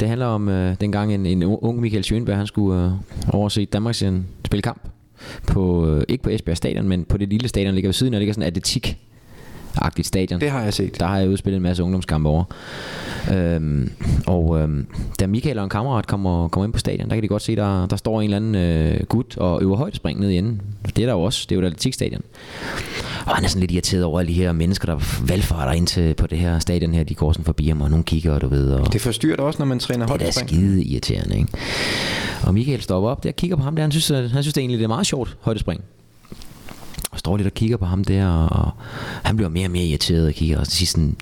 [0.00, 2.92] Det handler om øh, dengang en, en ung Michael Schönberg, han skulle øh,
[3.32, 4.99] overse Danmarks øh, spille kamp.
[5.46, 8.14] På, øh, ikke på Esbjerg Stadion, men på det lille stadion, der ligger ved siden
[8.14, 8.98] af, der ligger sådan en atletik
[9.80, 10.40] agtigt stadion.
[10.40, 11.00] Det har jeg set.
[11.00, 12.44] Der har jeg udspillet en masse ungdomskampe over.
[13.32, 13.92] Øhm,
[14.26, 14.86] og øhm,
[15.20, 17.56] da Michael og en kammerat kommer, kommer ind på stadion, der kan de godt se,
[17.56, 20.62] der, der står en eller anden øh, gut og øver højdespring nede i enden.
[20.96, 21.46] Det er der jo også.
[21.48, 22.22] Det er jo et atletikstadion.
[23.26, 26.14] Og han er sådan lidt irriteret over alle de her mennesker, der valgfarter ind til,
[26.14, 27.04] på det her stadion her.
[27.04, 28.72] De går sådan forbi ham, og nogen kigger, og du ved.
[28.72, 30.48] Og det forstyrrer også, når man træner højdespring.
[30.48, 31.48] Det er skide irriterende, ikke?
[32.42, 33.82] Og Michael stopper op der og kigger på ham der.
[33.82, 35.80] Han synes, han synes det egentlig det er meget sjovt højdespring
[37.10, 38.70] og står lidt og kigger på ham der, og
[39.22, 41.16] han bliver mere og mere irriteret og kigger, og siger sådan,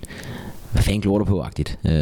[0.72, 1.78] hvad fanden glor du på, agtigt.
[1.84, 1.93] Øh,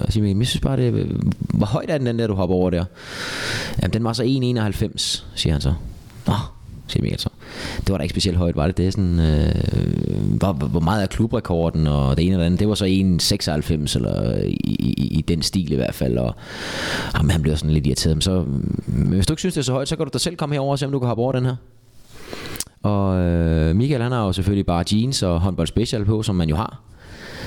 [0.00, 1.06] og siger, jeg synes bare, det,
[1.38, 2.84] hvor højt er den, den der, du hopper over der?
[3.82, 5.74] Jamen, den var så 1,91, siger han så.
[6.26, 6.34] Nå,
[6.86, 7.28] siger Michael så.
[7.76, 8.76] Det var da ikke specielt højt, var det?
[8.76, 12.68] Det er sådan, øh, hvor, hvor meget er klubrekorden, og det ene eller andet, det
[12.68, 16.34] var så 1,96, eller i, i, i, den stil i hvert fald, og
[17.14, 18.16] jamen, han bliver sådan lidt irriteret.
[18.16, 18.44] Men så,
[18.86, 20.54] men hvis du ikke synes, det er så højt, så kan du da selv komme
[20.54, 21.56] herover og se, om du kan hoppe over den her.
[22.84, 26.48] Og øh, Michael han har jo selvfølgelig bare jeans og håndbold special på, som man
[26.48, 26.80] jo har.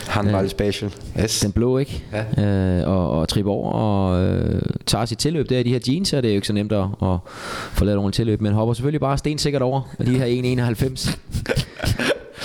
[0.10, 0.94] Håndbold øh, special.
[1.24, 1.40] Yes.
[1.40, 2.04] Den blå, ikke?
[2.38, 2.44] Ja.
[2.80, 6.14] Øh, og, og tripper over og øh, tager sit tilløb der i de her jeans,
[6.14, 7.18] og det er jo ikke så nemt at, at
[7.72, 10.26] få lavet nogle tilløb, men hopper selvfølgelig bare stensikkert over de her
[10.76, 11.18] 1,91.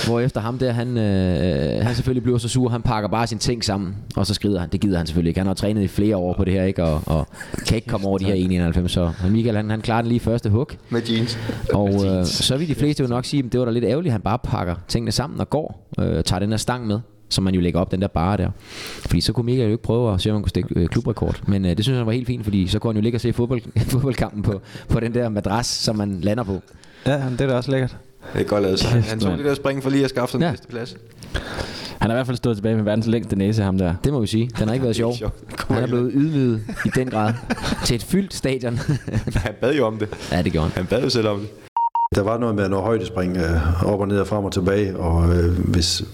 [0.07, 3.38] Hvor efter ham der, han, øh, han selvfølgelig bliver så sur, han pakker bare sine
[3.38, 4.68] ting sammen, og så skrider han.
[4.68, 5.40] Det gider han selvfølgelig ikke.
[5.40, 6.84] Han har trænet i flere år på det her, ikke?
[6.84, 7.28] Og, og
[7.66, 8.88] kan ikke komme over de her 1,91.
[8.88, 10.70] Så Michael, han, han klarer den lige første hug.
[10.90, 11.38] Med jeans.
[11.74, 14.11] Og øh, så vil de fleste jo nok sige, at det var da lidt ærgerligt,
[14.11, 15.90] at han bare pakker tingene sammen og går.
[15.98, 17.00] Øh, tager den her stang med
[17.32, 18.50] som man jo lægger op, den der bare der.
[19.00, 21.42] Fordi så kunne Michael jo ikke prøve at se, om han kunne stikke øh, klubrekord.
[21.46, 23.20] Men øh, det synes jeg var helt fint, fordi så kunne han jo ligge og
[23.20, 26.62] se fodbold, fodboldkampen på, på den der madras, som man lander på.
[27.07, 27.96] Ja, det er da også lækkert.
[28.32, 28.78] Det er godt lavet.
[28.78, 30.46] Så han, tog det der spring for lige at skaffe sig ja.
[30.46, 30.96] den bedste plads.
[31.98, 33.94] Han har i hvert fald stået tilbage med verdens længste næse, ham der.
[34.04, 34.50] Det må vi sige.
[34.58, 35.14] Den har ikke været sjov.
[35.68, 37.32] Han er blevet ydmyget i den grad.
[37.86, 38.78] til et fyldt stadion.
[39.34, 40.08] han bad jo om det.
[40.32, 40.76] Ja, det gjorde han.
[40.76, 41.48] Han bad jo selv om det.
[42.14, 45.36] Der var noget med noget højdespring øh, op og ned og frem og tilbage, og
[45.36, 46.04] øh, hvis,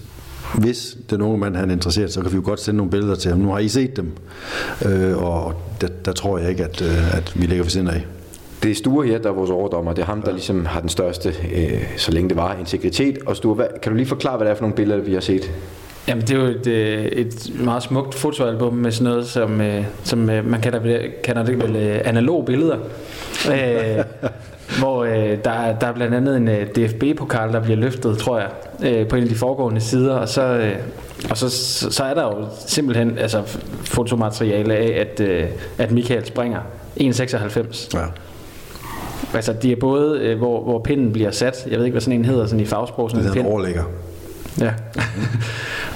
[0.55, 3.15] hvis den unge mand han er interesseret, så kan vi jo godt sende nogle billeder
[3.15, 3.39] til ham.
[3.39, 4.11] Nu har I set dem,
[4.85, 8.05] øh, og der, der tror jeg ikke, at, øh, at vi ligger for siden af.
[8.63, 9.93] Det er Sture her, der er vores overdommer.
[9.93, 13.17] Det er ham, der ligesom har den største, øh, så længe det var, integritet.
[13.25, 15.19] Og Sture, hvad, kan du lige forklare, hvad det er for nogle billeder, vi har
[15.19, 15.51] set?
[16.07, 19.83] Jamen, det er jo et, øh, et meget smukt fotoalbum med sådan noget, som, øh,
[20.03, 22.77] som man kalder, kalder det vel analog billeder.
[23.51, 24.03] øh,
[24.79, 28.49] hvor øh, der, der er blandt andet en øh, DFB-pokal, der bliver løftet, tror jeg,
[28.83, 30.75] øh, på en af de foregående sider, og så, øh,
[31.29, 33.41] og så, så, så er der jo simpelthen altså,
[33.83, 35.45] fotomateriale af, at, øh,
[35.77, 36.59] at Michael springer
[36.99, 37.89] 1,96.
[37.93, 38.05] Ja.
[39.33, 42.19] Altså, de er både, øh, hvor, hvor pinden bliver sat, jeg ved ikke, hvad sådan
[42.19, 43.09] en hedder sådan i fagsprog.
[43.09, 43.83] Sådan det er en overlægger.
[44.59, 44.73] Ja.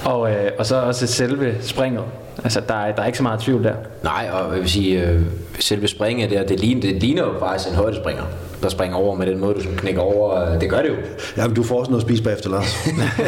[0.12, 2.04] og, øh, og så også selve springet.
[2.44, 3.74] Altså, der er, der er ikke så meget tvivl der.
[4.02, 5.20] Nej, og jeg vil sige, øh,
[5.58, 8.22] selve springet der, det ligner, det ligner jo faktisk en højdespringer,
[8.62, 10.58] der springer over med den måde, du knækker over.
[10.58, 10.94] Det gør det jo.
[11.36, 12.86] Ja, men du får også noget at spise bagefter, Lars.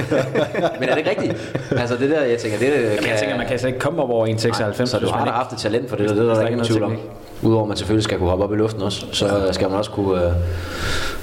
[0.80, 1.54] men er det ikke rigtigt?
[1.70, 3.10] Altså det der, jeg tænker, det der kan...
[3.10, 4.86] Jeg tænker, man kan slet ikke komme op over 1,96.
[4.86, 6.64] Så du har da haft et talent for det, det, det er der ikke nogen
[6.64, 6.96] tvivl om.
[7.42, 9.52] Udover at man selvfølgelig skal kunne hoppe op i luften også, så ja.
[9.52, 10.32] skal man også kunne, uh,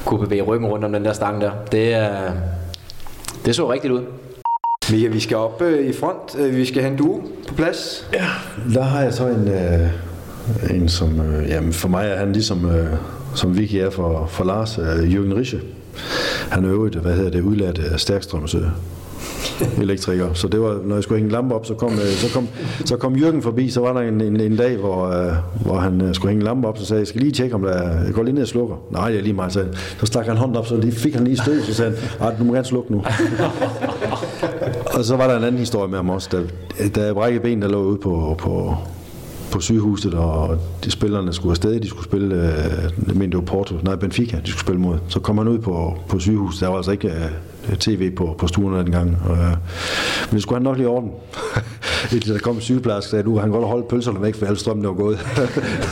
[0.05, 1.51] kunne bevæge ryggen rundt om den der stang der.
[1.71, 2.35] Det, uh,
[3.45, 4.01] det så rigtigt ud.
[4.91, 6.39] Mika, vi skal op øh, i front.
[6.39, 8.07] Øh, vi skal have en duo på plads.
[8.13, 8.25] Ja,
[8.73, 9.89] der har jeg så en, øh,
[10.75, 12.87] en som, øh, jamen for mig er han ligesom, øh,
[13.35, 15.59] som Vicky er for, for Lars, øh, Jürgen Rische.
[16.49, 18.59] Han er øvrigt, hvad hedder det, udlært af Stærkstrømsø
[19.81, 20.33] elektriker.
[20.33, 22.47] Så det var, når jeg skulle hænge en lampe op, så kom, øh, så kom,
[22.85, 25.33] så kom Jørgen forbi, så var der en, en, en dag, hvor, øh,
[25.65, 27.61] hvor han øh, skulle hænge en lampe op, så sagde jeg, skal lige tjekke, om
[27.61, 28.75] der er, jeg går lige ned og slukker.
[28.91, 29.65] Nej, det er lige meget, så,
[29.99, 32.43] så stak han hånden op, så lige, fik han lige stød, så sagde han, du
[32.43, 33.03] må gerne slukke nu.
[34.97, 37.61] og så var der en anden historie med ham også, da, da jeg brækkede ben,
[37.61, 38.75] der lå ude på, på,
[39.51, 43.41] på sygehuset, og de spillerne skulle afsted, de skulle spille, øh, jeg mener det var
[43.41, 44.97] Porto, nej Benfica, de skulle spille mod.
[45.07, 47.31] Så kom han ud på, på sygehuset, der var altså ikke øh,
[47.79, 49.17] tv på, på stuen dengang.
[49.25, 49.49] Og, øh,
[50.29, 51.11] men det skulle han nok lige orden.
[52.13, 54.87] Indtil der kom en sygeplejerske sagde, du han godt holde pølserne væk, for al strømmen
[54.87, 55.19] var gået.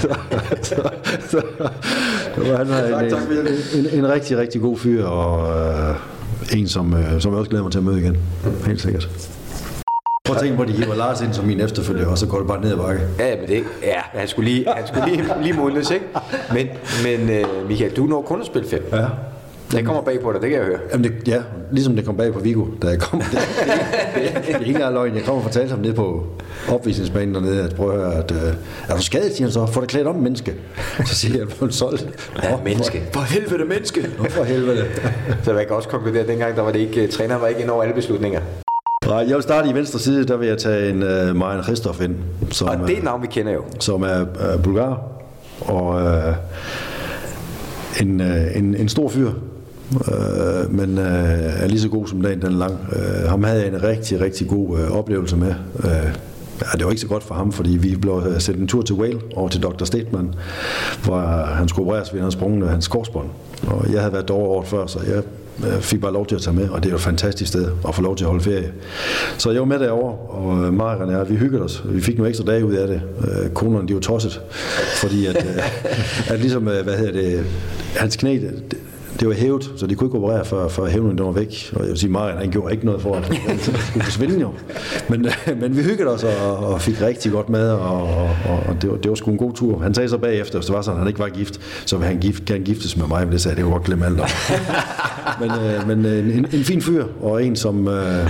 [0.02, 0.16] så,
[0.62, 0.76] så,
[1.30, 1.42] så,
[2.36, 5.96] så, han var en, en, en, en, rigtig, rigtig god fyr, og øh,
[6.60, 8.18] en, som, øh, som jeg også glæder mig til at møde igen.
[8.66, 9.10] Helt sikkert.
[10.26, 12.38] Prøv at tænke på, at de hiver Lars ind som min efterfølger, og så går
[12.38, 13.02] det bare ned ad bakke.
[13.20, 16.06] Ja, men det, ja, han skulle lige, han skulle lige, lige modnes, ikke?
[16.54, 16.68] Men,
[17.04, 18.84] men uh, Michael, du når kun at spille fem.
[18.92, 19.06] Ja.
[19.72, 20.80] Det kommer bag på dig, det kan jeg høre.
[20.92, 21.42] Jamen det, ja,
[21.72, 23.20] ligesom det kom bag på Vigo, da jeg kom.
[23.20, 23.40] Det, det,
[24.16, 25.16] det, det er ikke engang løgn.
[25.16, 26.26] Jeg kom og fortalte ham nede på
[26.70, 28.54] opvisningsbanen dernede, at prøv at høre, at, øh,
[28.90, 29.66] er du skadet, siger han så?
[29.66, 30.54] Får du klædt om menneske?
[31.06, 32.08] Så siger jeg, på en solgt.
[32.44, 33.04] Ja, menneske.
[33.14, 34.10] For, for helvede, menneske.
[34.18, 34.86] Nå, for helvede.
[35.44, 37.62] Så jeg kan også konkludere, at dengang der var det ikke, uh, træneren var ikke
[37.62, 38.42] ind over alle beslutninger.
[39.06, 42.04] Nej, jeg vil starte i venstre side, der vil jeg tage en uh, Marian Christoph
[42.04, 42.16] ind.
[42.50, 43.64] Som, Og det er navn, vi kender jo.
[43.80, 45.02] som er uh, bulgar,
[45.62, 46.34] og uh,
[48.02, 49.32] en, uh, en, en stor fyr,
[49.96, 51.04] uh, men uh,
[51.64, 52.74] er lige så god som dagen den er lang.
[52.92, 55.54] Uh, ham havde jeg en rigtig, rigtig god uh, oplevelse med.
[55.74, 56.16] Uh,
[56.62, 58.96] Ja, det var ikke så godt for ham, fordi vi blev sendt en tur til
[58.96, 59.86] Wales over til Dr.
[59.86, 60.34] Stateman,
[61.04, 63.28] hvor han skulle opereres ved, at han sprunget hans korsbånd.
[63.68, 65.24] Og jeg havde været derovre året før, så jeg
[65.68, 67.72] øh, fik bare lov til at tage med, og det er jo et fantastisk sted
[67.88, 68.72] at få lov til at holde ferie.
[69.38, 71.84] Så jeg var med derovre, og øh, Marian og jeg, vi hyggede os.
[71.86, 73.02] Vi fik nogle ekstra dage ud af det.
[73.22, 74.42] Øh, Konerne, de var tosset,
[75.02, 77.46] fordi at, øh, at ligesom, øh, hvad hedder det,
[77.96, 78.78] hans knæ, det,
[79.22, 81.72] det var hævet, så de kunne ikke operere, før, før hævningen den var væk.
[81.76, 84.54] Og jeg vil sige, Marian, han gjorde ikke noget for, at han skulle forsvinde jo.
[85.10, 88.04] Men, øh, men vi hyggede os og, og fik rigtig godt med, og,
[88.50, 89.80] og, og det, var, det var sgu en god tur.
[89.80, 92.08] Han sagde så bagefter, hvis det var sådan, at han ikke var gift, så ville
[92.08, 94.20] han gift, gerne giftes med mig, men det sagde jeg, det var godt glemme alt
[94.20, 94.28] om.
[95.42, 98.30] men øh, men øh, en, en fin fyr, og en, som, øh,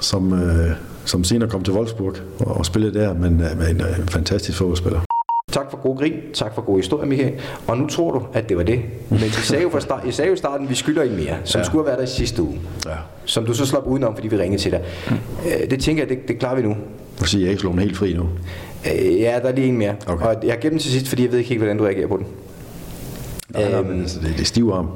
[0.00, 0.70] som, øh,
[1.04, 5.13] som senere kom til Wolfsburg og, og spillede der, men øh, en øh, fantastisk fodboldspiller.
[5.54, 7.32] Tak for god grin, tak for god historie, Michael.
[7.66, 8.80] Og nu tror du, at det var det.
[9.10, 11.34] Men I sagde jo, fra start, I sagde jo starten, at vi skylder en mere,
[11.44, 11.64] som ja.
[11.64, 12.60] skulle have været der i sidste uge.
[12.86, 12.90] Ja.
[13.24, 14.80] Som du så slap udenom, fordi vi ringede til dig.
[15.10, 15.16] Mm.
[15.70, 16.76] Det tænker jeg, det, det klarer vi nu.
[17.20, 18.22] Jeg sige, jeg ikke slået den helt fri nu.
[18.22, 19.94] Øh, Ja, der er lige en mere.
[20.06, 20.26] Okay.
[20.26, 22.16] Og jeg gemt den til sidst, fordi jeg ved ikke helt, hvordan du reagerer på
[22.16, 22.26] den.
[23.48, 23.88] Nej, nej, Øhm.
[23.88, 24.88] men altså, det, det er stiv arm.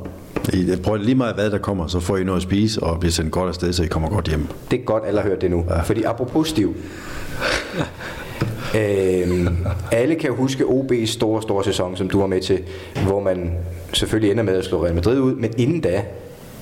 [0.68, 3.12] Jeg prøver lige meget, hvad der kommer, så får I noget at spise, og bliver
[3.12, 4.46] sendt godt afsted, så I kommer godt hjem.
[4.70, 5.64] Det er godt, alle har hørt det nu.
[5.70, 5.80] Ja.
[5.80, 6.74] Fordi apropos stiv.
[8.76, 9.56] øhm,
[9.92, 12.58] alle kan huske OB's store, store sæson, som du var med til,
[13.06, 13.52] hvor man
[13.92, 16.02] selvfølgelig ender med at slå Real Madrid ud, men inden da,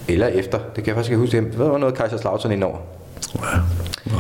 [0.08, 2.76] eller efter, det kan jeg faktisk ikke huske, det var noget Kaiserslautern indover.
[3.34, 3.40] Ja.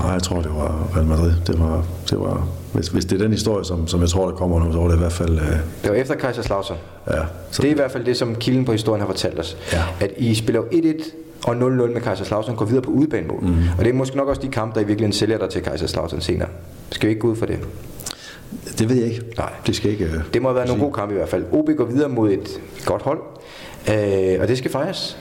[0.02, 1.32] Nej, jeg tror, det var Real Madrid.
[1.46, 4.36] Det var, det var, hvis, hvis det er den historie, som, som jeg tror, der
[4.36, 5.38] kommer nu, så var det i hvert fald...
[5.38, 5.46] Øh,
[5.82, 6.76] Det var efter Kaiserslautern.
[7.10, 7.20] ja,
[7.50, 9.56] så, Det er i hvert fald det, som kilden på historien har fortalt os.
[9.72, 9.82] Ja.
[10.00, 11.10] At I spiller jo 1-1
[11.44, 11.56] og 0-0
[11.92, 13.42] med Kaiserslautern, går videre på udebanemål.
[13.42, 13.54] Mm.
[13.78, 16.20] Og det er måske nok også de kampe, der i virkeligheden sælger dig til Kaiserslautern
[16.20, 16.48] senere.
[16.90, 17.58] Skal vi ikke gå ud for det?
[18.78, 19.22] det ved jeg ikke.
[19.36, 19.52] Nej.
[19.66, 20.04] Det skal ikke...
[20.04, 21.44] Øh, Det må have været nogle gode kampe i hvert fald.
[21.52, 23.20] OB går videre mod et godt hold,
[23.90, 25.18] øh, og det skal fejres.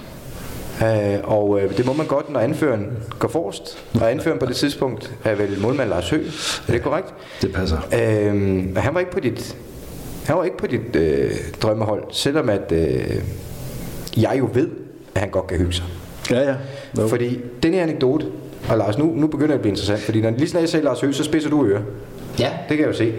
[0.81, 2.87] Øh, og øh, det må man godt, når anføreren
[3.19, 3.85] går forrest.
[4.01, 6.25] Og anføreren på det tidspunkt er vel målmand Lars Høgh.
[6.67, 7.13] Er det korrekt?
[7.41, 7.77] det passer.
[7.93, 9.57] Øh, han var ikke på dit,
[10.25, 13.15] han var ikke på dit øh, drømmehold, selvom at øh,
[14.17, 14.69] jeg jo ved,
[15.15, 15.85] at han godt kan hygge sig.
[16.31, 16.55] Ja, ja.
[16.93, 17.07] No.
[17.07, 18.25] Fordi den her anekdote,
[18.69, 20.85] og Lars, nu, nu begynder det at blive interessant, fordi når lige snart jeg sagde
[20.85, 21.81] Lars Høgh, så spidser du ører.
[22.39, 22.49] Ja.
[22.69, 23.13] Det kan jeg jo se.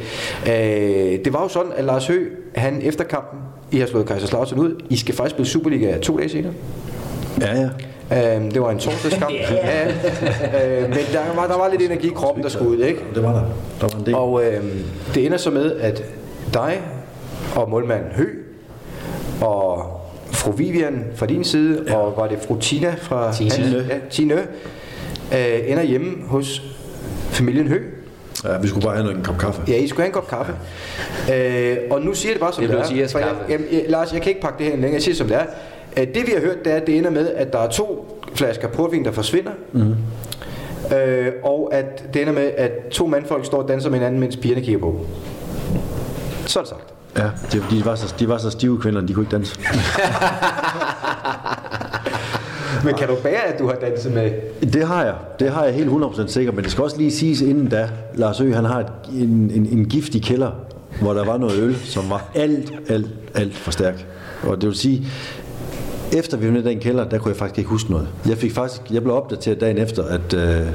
[0.46, 3.38] Øh, det var jo sådan, at Lars Høgh, han efter kampen,
[3.70, 6.52] I har slået Kaiserslautern ud, I skal faktisk blive Superliga to dage senere.
[7.40, 7.68] Ja, ja.
[8.12, 9.34] Øh, det var en torsdagskamp.
[9.50, 9.86] ja.
[9.86, 13.00] øh, men der var, der var lidt energi i kroppen, der skulle ud, ikke?
[13.14, 13.42] Det var der.
[13.80, 14.14] Der var en del.
[14.14, 14.64] Og øh,
[15.14, 16.04] det ender så med, at
[16.54, 16.80] dig
[17.56, 18.26] og målmand Hø
[19.40, 20.00] og
[20.46, 21.96] fru Vivian fra din side, ja.
[21.96, 23.86] og var det fru Tina fra Tine.
[23.88, 24.34] Ja, Tine
[25.32, 26.62] øh, ender hjemme hos
[27.30, 27.82] familien Hø.
[28.44, 29.62] Ja, vi skulle bare have en kop kaffe.
[29.68, 30.54] Ja, I skulle have en kop kaffe.
[31.34, 33.08] Øh, og nu siger jeg det bare som Det det, er.
[33.08, 34.94] For jeg, jamen, jeg, Lars, jeg kan ikke pakke det her ind længere.
[34.94, 35.44] Jeg siger som det er.
[35.96, 38.20] Øh, det vi har hørt, det er, at det ender med, at der er to
[38.34, 39.52] flasker portvin, der forsvinder.
[39.72, 39.94] Mm.
[40.96, 44.36] Øh, og at det ender med, at to mandfolk står og danser med hinanden, mens
[44.36, 45.00] pigerne kigger på.
[46.46, 46.95] Så er det sagt.
[47.18, 49.60] Ja, det, de, var så, de var så stive kvinder, de kunne ikke danse.
[52.84, 54.30] Men kan du bære, at du har danset med...
[54.72, 55.14] Det har jeg.
[55.40, 56.52] Det har jeg helt 100% sikker.
[56.52, 59.66] Men det skal også lige siges inden da, Lars Ø, han har et, en, en,
[59.66, 60.50] en giftig kælder,
[61.00, 64.06] hvor der var noget øl, som var alt, alt, alt for stærk.
[64.42, 65.06] Og det vil sige,
[66.12, 68.08] efter vi var nede i den kælder, der kunne jeg faktisk ikke huske noget.
[68.28, 70.66] Jeg fik faktisk, jeg blev opdateret dagen efter, at, øh,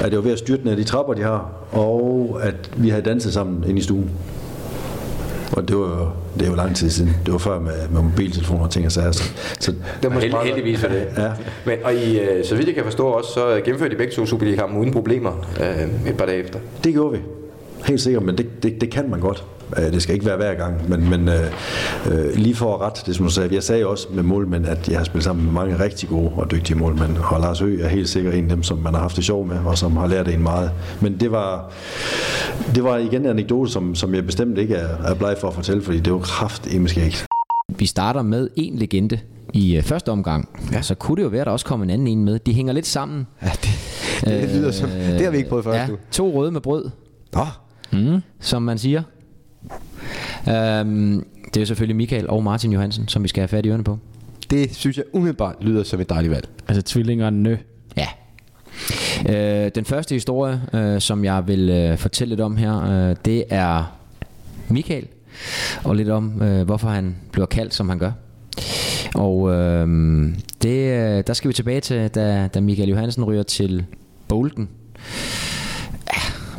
[0.00, 3.02] at jeg var ved at styrte ned de trapper, de har, og at vi havde
[3.02, 4.10] danset sammen inde i stuen.
[5.52, 7.16] Og det var jo, det er jo lang tid siden.
[7.26, 9.12] Det var før med, med mobiltelefoner og ting og sager.
[9.12, 9.22] Så,
[9.60, 11.06] så Det må Held, heldigvis for det.
[11.16, 11.30] ja,
[11.66, 14.26] Men, og I, øh, så vidt jeg kan forstå også, så gennemførte de begge to
[14.26, 16.58] Superliga-kampe uden problemer øh, et par dage efter.
[16.84, 17.18] Det gjorde vi.
[17.84, 19.44] Helt sikkert, men det, det, det kan man godt.
[19.76, 21.34] Øh, Det skal ikke være hver gang, men, men øh,
[22.10, 24.88] øh, lige for at ret, det som du sagde, jeg sagde også med målmænd, at
[24.88, 27.88] jeg har spillet sammen med mange rigtig gode og dygtige målmænd, og Lars Høgh er
[27.88, 30.06] helt sikkert en af dem, som man har haft det sjov med, og som har
[30.06, 30.70] lært en meget.
[31.00, 31.70] Men det var,
[32.74, 35.54] det var igen en anekdote, som, som jeg bestemt ikke er, er bleg for at
[35.54, 37.16] fortælle, fordi det var kraft ikke.
[37.68, 39.18] Vi starter med en legende
[39.52, 40.48] i øh, første omgang.
[40.72, 40.82] Ja.
[40.82, 42.38] Så kunne det jo være, at der også kommer en anden en med.
[42.38, 43.26] De hænger lidt sammen.
[43.42, 44.90] Ja, det, det lyder som...
[44.90, 45.96] Det har vi ikke prøvet før, ja, du.
[46.10, 46.90] To røde med brød,
[47.32, 47.46] Nå,
[47.92, 49.02] mm, som man siger.
[50.46, 53.68] Um, det er jo selvfølgelig Michael og Martin Johansen, som vi skal have fat i
[53.68, 53.98] ørerne på.
[54.50, 56.48] Det synes jeg umiddelbart lyder som et dejligt valg.
[56.68, 57.58] Altså tvillingerne.
[57.96, 58.06] Ja.
[59.28, 63.44] Øh, den første historie, øh, som jeg vil øh, fortælle lidt om her, øh, det
[63.50, 63.96] er
[64.68, 65.06] Michael.
[65.84, 68.12] Og lidt om, øh, hvorfor han bliver kaldt, som han gør.
[69.14, 69.88] Og øh,
[70.62, 73.84] det, øh, der skal vi tilbage til, da, da Michael Johansen ryger til
[74.28, 74.68] Bolton.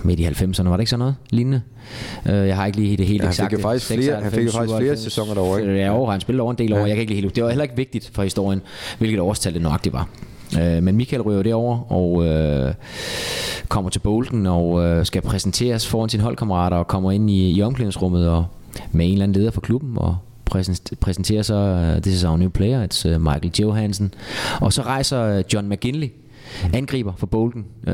[0.03, 1.61] Midt i 90'erne, var det ikke sådan noget lignende?
[2.25, 3.61] Øh, jeg har ikke lige det helt Ja, han fik eksakte.
[3.61, 5.73] faktisk flere- han fik jo faktisk flere 96, sæsoner derovre, ikke?
[5.75, 6.77] Ja, over, han spillede over en del år.
[6.77, 8.61] Jeg kan ikke lige helt Det var heller ikke vigtigt for historien,
[8.97, 10.09] hvilket årstal det nøjagtigt var.
[10.61, 12.73] Øh, men Michael ryger derover og øh,
[13.67, 17.61] kommer til Bolton og øh, skal præsenteres foran sine holdkammerater og kommer ind i, i
[17.61, 18.45] omklædningsrummet og
[18.91, 20.17] med en eller anden leder for klubben og
[20.55, 24.13] præsent- præsenterer så uh, This is our new player, it's uh, Michael Johansen.
[24.61, 26.07] Og så rejser uh, John McGinley,
[26.73, 27.65] angriber for Bolton.
[27.87, 27.93] Uh,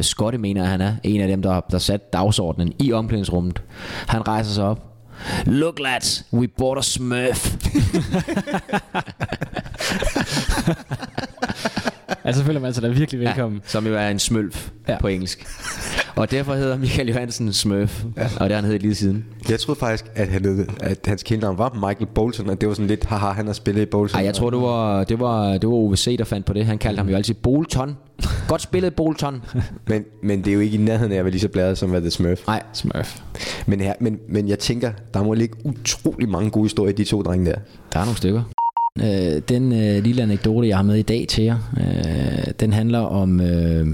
[0.00, 3.62] Skotte mener, at han er en af dem, der, der sat dagsordenen i omklædningsrummet.
[4.08, 4.88] Han rejser sig op.
[5.46, 7.56] Look lads, we bought a smurf.
[12.24, 13.60] Altså føler man sig da virkelig velkommen.
[13.64, 14.98] Ja, som jo er en smølf ja.
[15.00, 15.46] på engelsk.
[16.16, 18.04] Og derfor hedder Michael Johansen Smurf.
[18.16, 18.24] Ja.
[18.24, 19.24] Og det har han heddet lige siden.
[19.48, 22.74] Jeg troede faktisk, at, han, hed- at hans kælenavn var Michael Bolton, og det var
[22.74, 24.18] sådan lidt, haha, han har spillet i Bolton.
[24.20, 26.66] Ej, jeg tror, det var, det var, det var OVC, der fandt på det.
[26.66, 27.96] Han kaldte ham jo altid Bolton.
[28.48, 29.42] Godt spillet, Bolton.
[29.88, 31.90] Men, men det er jo ikke i nærheden af at være lige så bladet som
[31.90, 32.46] hvad The Smurf.
[32.46, 33.20] Nej, Smurf.
[33.66, 37.04] Men, her, men, men jeg tænker, der må ligge utrolig mange gode historier i de
[37.04, 37.56] to drenge der.
[37.92, 38.42] der er nogle stykker.
[38.98, 42.98] Øh, den øh, lille anekdote, jeg har med i dag til jer, øh, den handler
[42.98, 43.86] om øh,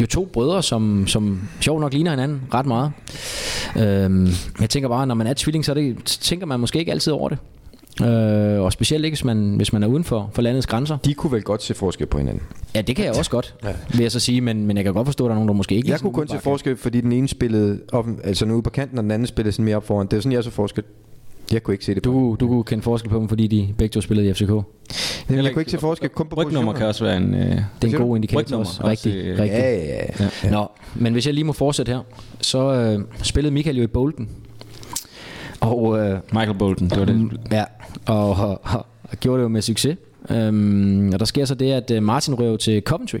[0.00, 2.92] jo to brødre, som, som sjovt nok ligner hinanden ret meget.
[3.76, 4.28] Øh,
[4.60, 7.12] jeg tænker bare, når man er tvilling, så, det, så tænker man måske ikke altid
[7.12, 7.38] over det.
[8.02, 10.96] Øh, og specielt ikke, hvis man, hvis man er uden for, for landets grænser.
[10.96, 12.42] De kunne vel godt se forskel på hinanden.
[12.74, 13.72] Ja, det kan jeg også godt, ja.
[13.90, 15.54] vil jeg så sige, men, men jeg kan godt forstå, at der er nogen, der
[15.54, 15.90] måske ikke...
[15.90, 18.98] Jeg kunne kun se forskel, fordi den ene spillede op, altså nu ude på kanten,
[18.98, 20.06] og den anden spillede sådan mere op foran.
[20.06, 20.84] Det er sådan, jeg så forskel.
[21.52, 22.04] Jeg kunne ikke se det.
[22.04, 24.40] Du, du kunne kende forskel på dem, fordi de begge to spillede i FCK.
[24.50, 27.34] jeg, jeg kunne ikke se forskel kun på Rygnummer kan også være en...
[27.34, 28.82] Øh, Det er en god indikator også.
[28.82, 29.58] også, Rigtig, øh, rigtig.
[29.58, 30.28] Ja, ja, ja.
[30.44, 30.50] Ja.
[30.50, 32.00] Nå, men hvis jeg lige må fortsætte her,
[32.40, 34.28] så øh, spillede Michael jo i Bolton.
[35.60, 37.30] Og, øh, Michael Bolton, det var det.
[37.52, 37.64] ja,
[38.06, 39.96] og, og, og, og gjorde det jo med succes.
[40.30, 43.18] Øhm, og der sker så det, at øh, Martin røver til Coventry.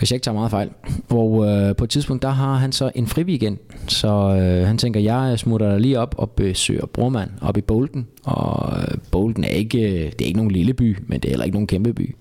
[0.00, 0.70] Hvis jeg ikke tager meget fejl.
[1.08, 3.56] Og øh, på et tidspunkt, der har han så en fri weekend.
[3.88, 8.06] Så øh, han tænker, jeg smutter lige op og besøger brormand op i Bolden.
[8.24, 11.30] Og øh, Bolden er ikke, øh, det er ikke nogen lille by, men det er
[11.30, 12.16] heller ikke nogen kæmpe by.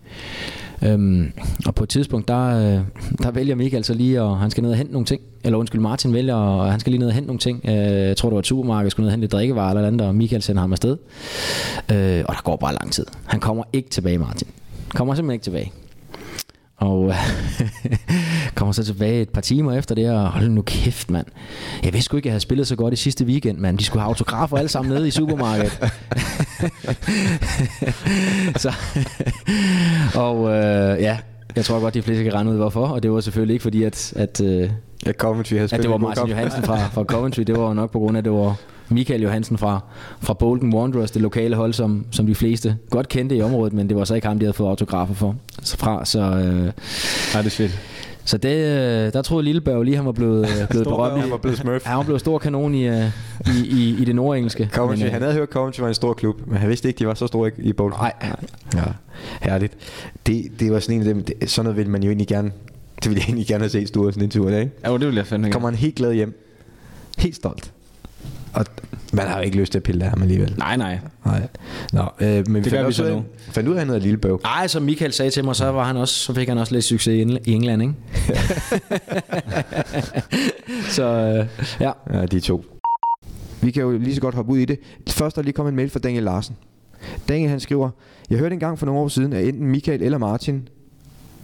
[0.84, 1.32] Øhm,
[1.66, 2.82] og på et tidspunkt, der, øh,
[3.24, 5.22] der vælger Michael så lige, og han skal ned og hente nogle ting.
[5.44, 7.62] Eller undskyld, Martin vælger, og han skal lige ned og hente nogle ting.
[7.66, 10.02] Øh, jeg tror, det var et supermarked, skulle ned og hente lidt drikkevarer eller andet,
[10.02, 10.98] og Michael sender ham afsted.
[11.92, 13.06] Øh, og der går bare lang tid.
[13.26, 14.48] Han kommer ikke tilbage, Martin.
[14.90, 15.72] Kommer simpelthen ikke tilbage.
[16.80, 17.14] Og
[18.56, 21.26] kommer så tilbage et par timer efter det, og hold nu kæft, mand.
[21.84, 23.78] Jeg vidste sgu ikke, at jeg havde spillet så godt i sidste weekend, mand.
[23.78, 25.80] De skulle have autografer alle sammen nede i supermarkedet.
[28.64, 28.74] så,
[30.26, 31.18] og øh, ja,
[31.56, 32.88] jeg tror godt, de fleste kan regne ud, hvorfor.
[32.88, 34.70] Og det var selvfølgelig ikke fordi, at, at, øh,
[35.06, 36.28] Ja, Coventry havde at spillet det var Martin.
[36.28, 37.42] Johansen fra, fra Coventry.
[37.42, 38.56] Det var nok på grund af, at det var
[38.90, 39.80] Michael Johansen fra,
[40.22, 43.90] fra Bolton Wanderers, det lokale hold, som, som de fleste godt kendte i området, men
[43.90, 46.06] det var så ikke ham, de havde fået autografer for, så fra.
[46.06, 46.72] Så, øh,
[47.34, 47.80] Ja, det er fedt.
[48.26, 51.22] så det, øh, der troede Lillebørg lige, han var blevet, øh, blevet berømt.
[51.22, 51.86] Han var blevet smurf.
[51.86, 53.06] Ja, han var blevet stor kanon i, øh,
[53.48, 54.70] i, i, i det nordengelske.
[54.74, 57.00] Coventry, Men, han havde hørt, at Coventry var en stor klub, men han vidste ikke,
[57.00, 58.00] de var så store i- i Bolton.
[58.00, 58.14] Nej,
[58.76, 58.84] Ja,
[59.42, 59.74] herligt.
[60.28, 62.52] Det, det var sådan en af dem, det, sådan noget ville man jo egentlig gerne,
[63.04, 64.72] det ville jeg egentlig gerne have set Sture sådan en tur, ikke?
[64.86, 66.46] Ja, det vil jeg fandme Kommer han helt glad hjem.
[67.18, 67.72] Helt stolt.
[68.54, 68.66] Og
[69.14, 70.56] man har jo ikke lyst til at pille af ham alligevel.
[70.58, 71.00] Nej, nej.
[71.26, 71.48] Nej.
[71.94, 73.24] Nå, øh, men Det gør vi så nu.
[73.52, 74.42] Fandt ud af, at han hedder Lillebøv.
[74.46, 76.86] Ej, som Michael sagde til mig, så, var han også, så fik han også lidt
[76.86, 77.94] succes i Engl- i England, ikke?
[80.96, 81.48] så øh,
[81.80, 81.92] ja.
[82.14, 82.66] Ja, de to.
[83.62, 84.80] Vi kan jo lige så godt hoppe ud i det.
[85.10, 86.56] Først er lige kommet en mail fra Daniel Larsen.
[87.28, 87.90] Daniel han skriver,
[88.30, 90.68] jeg hørte engang for nogle år siden, at enten Michael eller Martin,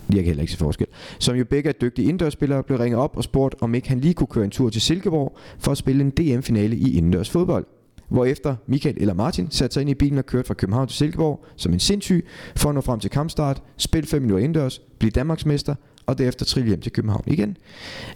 [0.09, 0.87] jeg kan heller ikke se forskel,
[1.19, 4.13] som jo begge er dygtige indendørsspillere, blev ringet op og spurgt, om ikke han lige
[4.13, 7.65] kunne køre en tur til Silkeborg for at spille en DM-finale i indendørs fodbold.
[8.09, 11.45] Hvorefter Michael eller Martin satte sig ind i bilen og kørte fra København til Silkeborg
[11.55, 12.25] som en sindssyg
[12.55, 15.75] for at nå frem til kampstart, spille 5 minutter indendørs, blive Danmarksmester
[16.05, 17.57] og derefter trille hjem til København igen.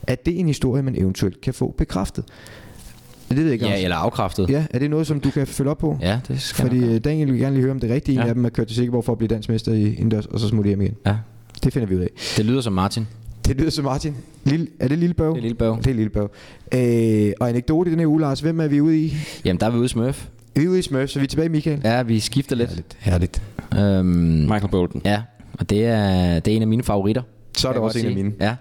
[0.08, 2.26] Er det en historie, man eventuelt kan få bekræftet?
[3.30, 3.66] Det ved jeg ikke.
[3.66, 3.84] ja, Anders.
[3.84, 4.50] eller afkræftet.
[4.50, 5.98] Ja, er det noget, som du kan følge op på?
[6.02, 8.24] Ja, det skal Fordi øh, Daniel vil gerne lige høre, om det er rigtigt, en
[8.24, 8.30] Ja.
[8.30, 10.68] af dem er kørt til Silkeborg for at blive dansmester i indendørs, og så smutte
[10.68, 10.96] hjem igen.
[11.06, 11.16] Ja,
[11.64, 12.10] Det finder vi ud af.
[12.38, 13.08] det lyder som Martin.
[13.46, 14.16] Det lyder som Martin.
[14.44, 15.30] Lille, er det Lille Bøv?
[15.32, 15.78] Det er lille bøv.
[15.78, 16.30] Det er Lille Bøv.
[16.74, 18.40] Øh, og anekdote i den her uge, Lars.
[18.40, 19.14] Hvem er vi ude i?
[19.46, 20.28] Jamen, der er vi ude i Smurf.
[20.56, 21.82] Vi er ude i Smurf, så vi er tilbage i Michael.
[21.84, 22.70] Ja, vi skifter lidt.
[23.00, 23.42] Herligt.
[23.74, 24.00] Herligt.
[24.00, 24.06] Øhm,
[24.50, 25.02] Michael Bolton.
[25.06, 25.22] ja,
[25.54, 27.22] og det er, det er en af mine favoritter.
[27.58, 28.24] Så er jeg også en godt af sige.
[28.24, 28.56] mine.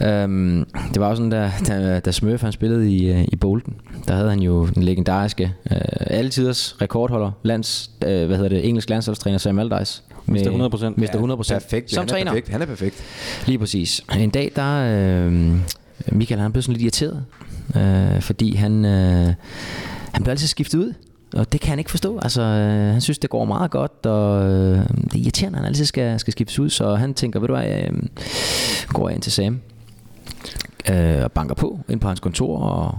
[0.00, 0.22] Ja.
[0.22, 3.74] Øhm, det var jo sådan, da, da, da Smurf han spillede i, øh, i Bolton,
[4.08, 8.90] der havde han jo den legendariske øh, altiders rekordholder, lands, øh, hvad hedder det, engelsk
[8.90, 10.02] landsholdstræner Sam Allardyce.
[10.28, 10.92] Mister 100%.
[10.96, 11.90] Mister 100 Perfekt.
[11.90, 12.30] Som han træner.
[12.30, 12.48] Er perfekt.
[12.48, 12.96] Han er perfekt.
[13.46, 14.04] Lige præcis.
[14.18, 15.56] En dag, der øh,
[16.12, 17.24] Michael han blev sådan lidt irriteret,
[17.76, 19.34] øh, fordi han, øh,
[20.12, 20.92] han blev altid skiftet ud.
[21.34, 22.18] Og det kan han ikke forstå.
[22.18, 25.68] Altså, øh, han synes, det går meget godt, og øh, det er irriterende, at han
[25.68, 26.70] altid skal, skal skiftes ud.
[26.70, 28.02] Så han tænker, ved du hvad, øh,
[28.88, 29.60] går jeg ind til Sam,
[30.92, 32.98] øh, og banker på ind på hans kontor, og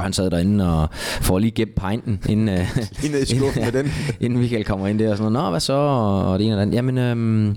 [0.00, 0.88] han sad derinde og
[1.20, 3.92] får lige gemt pinten, inden, øh, Lige ned i skuffen med den.
[4.20, 5.46] inden Michael kommer ind der og sådan noget.
[5.46, 5.72] Nå, hvad så?
[5.72, 6.74] Og det ene og det andet.
[6.74, 7.56] Jamen, øhm,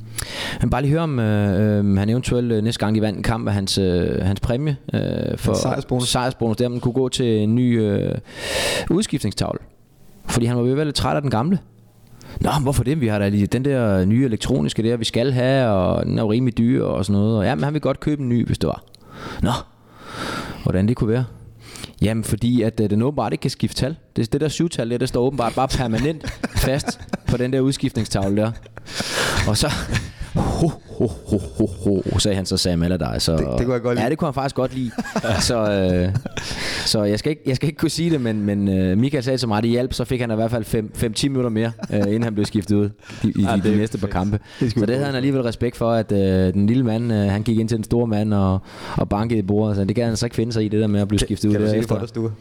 [0.59, 3.23] han bare lige høre om, øh, øh, han eventuelt øh, næste gang de vandt en
[3.23, 5.01] kamp af hans, øh, hans præmie øh,
[5.37, 6.09] for Hans sejrsbonus.
[6.09, 8.15] sejrsbonus, der man kunne gå til en ny øh,
[8.89, 9.59] udskiftningstavle.
[10.25, 11.59] Fordi han var ved at være lidt træt af den gamle.
[12.41, 13.01] Nå, men hvorfor det?
[13.01, 16.23] Vi har da lige den der nye elektroniske der, vi skal have, og den er
[16.23, 17.37] jo rimelig dyr og sådan noget.
[17.37, 18.83] Og ja, men han vil godt købe en ny, hvis det var.
[19.41, 19.51] Nå,
[20.63, 21.25] hvordan det kunne være?
[22.01, 23.95] Jamen, fordi at øh, den åbenbart ikke kan skifte tal.
[24.15, 28.41] Det, det der syvtal der, det står åbenbart bare permanent fast på den der udskiftningstavle
[28.41, 28.51] der.
[29.47, 29.71] Og så...
[30.37, 30.67] Ho,
[30.97, 33.19] ho, ho, ho, ho, sagde han så Sam Allardyce.
[33.19, 34.03] Så, Det- det kunne jeg godt lide.
[34.03, 34.91] Ja, det kunne han faktisk godt lide.
[35.49, 36.15] så øh,
[36.85, 39.47] så jeg, skal ikke, jeg skal ikke kunne sige det, men, men øh, Michael sagde
[39.47, 40.65] mig, at det hjalp, så fik han i hvert fald
[41.23, 42.89] 5-10 minutter mere, øh, inden han blev skiftet ud
[43.23, 44.39] i, i, i de næste par kampe.
[44.59, 47.43] Det så det havde han alligevel respekt for, at øh, den lille mand, øh, han
[47.43, 48.59] gik ind til den store mand og,
[48.97, 49.75] og bankede i bordet.
[49.75, 51.49] Så det kan han altså ikke finde sig i, det der med at blive skiftet
[51.49, 52.31] ud Kan du se det for dig?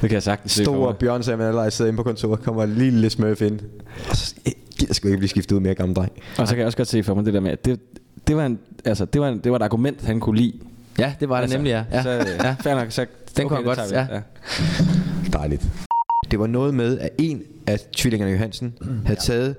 [0.00, 0.92] Det kan jeg sagtens se Stor.
[0.92, 3.58] Bjørn Sam Allardyce sidder inde på kontoret, kommer en lille smøf ind.
[4.78, 6.12] Gider sgu ikke blive skiftet ud mere gammel dreng.
[6.38, 7.80] Og så kan jeg også godt se for mig det der med, at det,
[8.26, 10.52] det, var, en, altså, det, var, en, det var et argument, han kunne lide.
[10.98, 11.84] Ja, det var det altså, nemlig, ja.
[11.92, 12.02] ja.
[12.02, 12.10] Så,
[12.44, 12.56] ja.
[12.60, 13.06] Fair nok, så,
[13.36, 13.96] Den kunne han det godt, vi.
[14.14, 14.20] ja.
[15.38, 15.66] Dejligt.
[16.30, 18.74] Det var noget med, at en af tvillingerne Johansen
[19.06, 19.56] havde taget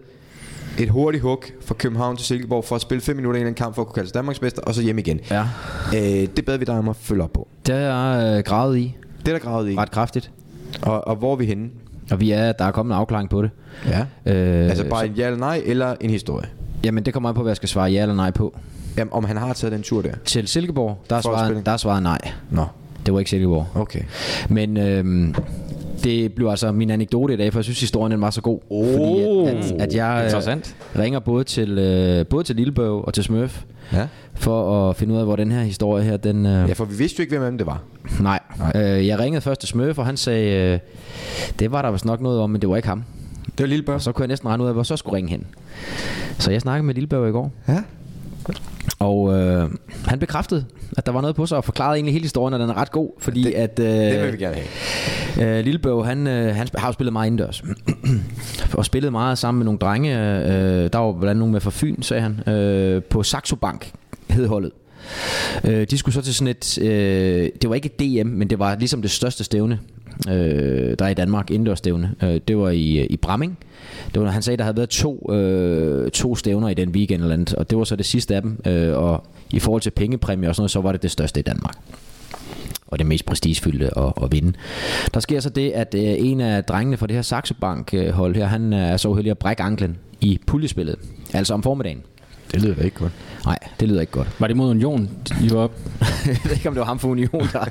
[0.80, 3.76] et hurtigt hug fra København til Silkeborg for at spille 5 minutter i en kamp
[3.76, 5.20] for at kunne kalde sig Danmarksmester, og så hjem igen.
[5.32, 5.42] ja.
[5.96, 7.48] Øh, det bad vi dig om at følge op på.
[7.66, 9.78] Det har jeg øh, gravet i Det er der gravet i.
[9.78, 10.32] ret kraftigt.
[10.82, 11.70] Og, og hvor er vi henne?
[12.12, 13.49] Og vi er, der er kommet en afklaring på det.
[13.88, 13.99] Ja.
[14.34, 16.47] Øh, Altså bare en ja eller nej, eller en historie.
[16.84, 18.57] Jamen, det kommer an på, hvad jeg skal svare ja eller nej på.
[18.97, 20.12] Jamen, om han har taget den tur der.
[20.26, 22.20] Til Silkeborg, der er svaret, der er svaret nej.
[22.49, 22.66] Nå,
[23.05, 23.68] Det var ikke Silkeborg.
[23.76, 24.01] okay.
[24.49, 25.36] Men øhm,
[26.04, 28.60] det blev altså min anekdote i dag, for jeg synes, historien den var så god.
[28.70, 30.76] Oh, fordi at, at, at jeg Interessant.
[30.95, 34.08] øh, ringer både til, øh, både til Lillebøv og til Smurf, Ja.
[34.36, 36.45] for at finde ud af, hvor den her historie her, den...
[36.45, 37.82] Øh, ja, for vi vidste jo ikke, hvem det var.
[38.20, 38.39] Nej.
[38.76, 40.80] Øh, jeg ringede først til Smurf, og han sagde, øh,
[41.60, 43.04] det var der vist nok noget om, men det var ikke ham.
[43.45, 43.95] Det var lille børn.
[43.95, 45.45] Og så kunne jeg næsten regne ud af, hvor jeg så skulle ringe hen.
[46.39, 47.78] Så jeg snakkede med Lillebøv i går, Ja.
[49.00, 49.70] Og øh,
[50.06, 50.66] han bekræftede,
[50.98, 52.92] at der var noget på sig, og forklarede egentlig hele historien, og den er ret
[52.92, 53.80] god, fordi Det- at...
[53.80, 54.56] Øh, Det vil vi gerne
[55.36, 55.58] have.
[55.60, 57.64] Øh, Lillebøv, han, øh, han har jo spillet meget indendørs.
[58.78, 60.18] og spillet meget sammen med nogle drenge.
[60.20, 62.54] Øh, der var blandt andet nogle med fra Fyn, sagde han.
[62.54, 63.92] Øh, på Saxo Bank
[64.30, 64.72] hed holdet.
[65.64, 66.78] Øh, de skulle så til sådan et...
[66.82, 69.80] Øh, det var ikke et DM, men det var ligesom det største stævne,
[70.28, 72.16] øh, der er i Danmark, indendørsstævne.
[72.24, 73.58] Øh, det var i, øh, i Bramming.
[74.14, 77.34] Det var, han sagde, der havde været to, øh, to stævner i den weekend eller
[77.34, 78.62] andet, og det var så det sidste af dem.
[78.68, 81.44] Øh, og i forhold til pengepræmie og sådan noget, så var det det største i
[81.44, 81.76] Danmark
[82.92, 84.54] og det mest prestigefyldte at, at vinde.
[85.14, 88.10] Der sker så det, at øh, en af drengene fra det her Saxo Bank øh,
[88.10, 90.96] hold her, han øh, er så uheldig at brække anklen i puljespillet.
[91.34, 92.02] Altså om formiddagen.
[92.52, 93.12] Det lyder da ikke godt.
[93.45, 94.28] Nej, det lyder ikke godt.
[94.39, 95.10] Var det mod Union,
[95.43, 95.72] I var op?
[96.26, 97.66] jeg ved ikke, om det var ham for Union, der,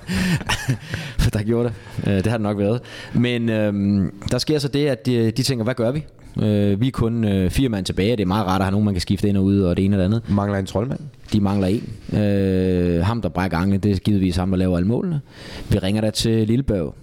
[1.33, 2.09] der gjorde det.
[2.11, 2.81] Øh, det har det nok været.
[3.12, 6.05] Men øhm, der sker så det, at de, de tænker, hvad gør vi?
[6.43, 8.70] Øh, vi er kun øh, fire mand tilbage, og det er meget rart at have
[8.72, 10.31] nogen, man kan skifte ind og ud, og det ene og det andet.
[10.31, 11.01] Mangler en troldmand?
[11.33, 12.18] De mangler en.
[12.18, 15.20] Øh, ham, der brækker anklen, det er givetvis ham, der laver alle målene.
[15.68, 16.95] Vi ringer der til Lillebørg.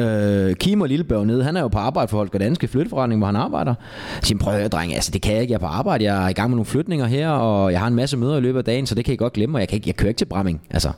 [0.00, 3.26] Øh, Kim og Lillebørg nede, han er jo på arbejde for Holger Danske Flytteforretning, hvor
[3.26, 3.74] han arbejder.
[4.16, 6.04] Jeg siger, prøv at høre, dreng, altså det kan jeg ikke, jeg er på arbejde,
[6.04, 8.40] jeg er i gang med nogle flytninger her, og jeg har en masse møder i
[8.40, 10.08] løbet af dagen, så det kan I godt glemme, og jeg, kan ikke, jeg kører
[10.08, 10.60] ikke til Bramming.
[10.70, 10.90] Altså,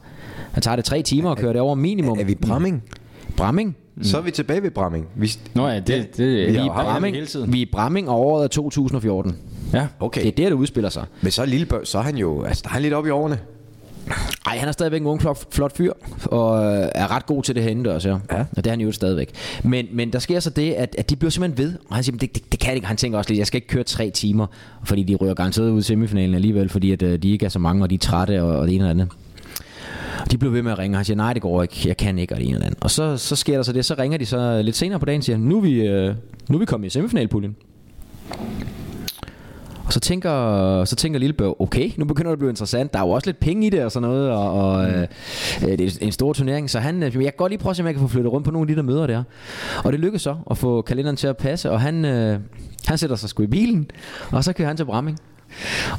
[0.52, 2.18] han tager det tre timer og kører det over minimum.
[2.20, 2.82] Er vi Bramming?
[3.36, 3.76] Bramming?
[4.02, 5.06] Så er vi tilbage ved Bramming.
[5.16, 7.52] Vi, Nå ja, det, det, det Vi vi er, Bramming, hele tiden.
[7.52, 9.36] vi er Bramming, og året er 2014.
[9.72, 9.86] Ja.
[10.00, 10.20] okay.
[10.20, 11.04] Det er der, det udspiller sig.
[11.22, 13.10] Men så er Lillebørg, så er han jo, altså der er han lidt oppe i
[13.10, 13.38] årene.
[14.46, 15.92] Ej, han er stadigvæk en ung, flot, flot fyr,
[16.24, 18.16] og øh, er ret god til det her indendørs, ja.
[18.32, 18.40] Ja.
[18.40, 19.30] Og det er han jo stadigvæk.
[19.64, 22.16] Men, men der sker så det, at, at de bliver simpelthen ved, og han siger,
[22.16, 22.86] det, det, det kan ikke.
[22.86, 24.46] Han tænker også lidt, jeg skal ikke køre tre timer,
[24.84, 27.58] fordi de ryger garanteret ud i semifinalen alligevel, fordi at, øh, de ikke er så
[27.58, 29.08] mange, og de er trætte, og, og det ene og det andet.
[30.20, 31.96] Og de blev ved med at ringe, og han siger, nej, det går ikke, jeg
[31.96, 32.78] kan ikke, og det ene det andet.
[32.80, 35.18] Og så, så sker der så det, så ringer de så lidt senere på dagen,
[35.18, 36.14] og siger, nu er vi, øh,
[36.48, 37.56] nu er vi kommet i semifinalpuljen.
[39.90, 42.92] Og så tænker, så tænker Lillebørg, okay, nu begynder det at blive interessant.
[42.92, 44.94] Der er jo også lidt penge i det og sådan noget, og, og mm.
[44.94, 46.70] øh, det er en stor turnering.
[46.70, 48.32] Så han, øh, jeg kan godt lige prøve at se, om jeg kan få flyttet
[48.32, 49.22] rundt på nogle af de der møder der.
[49.84, 52.38] Og det lykkes så at få kalenderen til at passe, og han, øh,
[52.86, 53.90] han sætter sig sgu i bilen,
[54.32, 55.18] og så kører han til Bramming.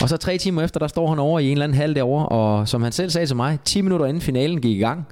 [0.02, 2.26] Og så tre timer efter, der står han over i en eller anden hal derovre,
[2.26, 5.08] og som han selv sagde til mig, 10 minutter inden finalen gik i gang,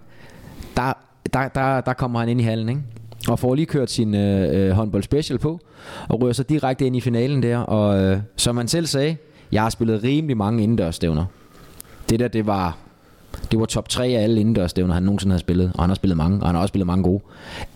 [0.77, 0.93] der
[1.33, 2.81] der, der, der kommer han ind i hallen, ikke?
[3.27, 5.59] Og får lige kørt sin øh, øh, håndbold special på,
[6.07, 7.57] og ryger så direkte ind i finalen der.
[7.57, 9.15] Og øh, som han selv sagde,
[9.51, 11.25] jeg har spillet rimelig mange indendørsstævner.
[12.09, 12.77] Det der, det var,
[13.51, 15.71] det var top 3 af alle indendørsstævner, han nogensinde har spillet.
[15.75, 17.21] Og han har spillet mange, og han har også spillet mange gode.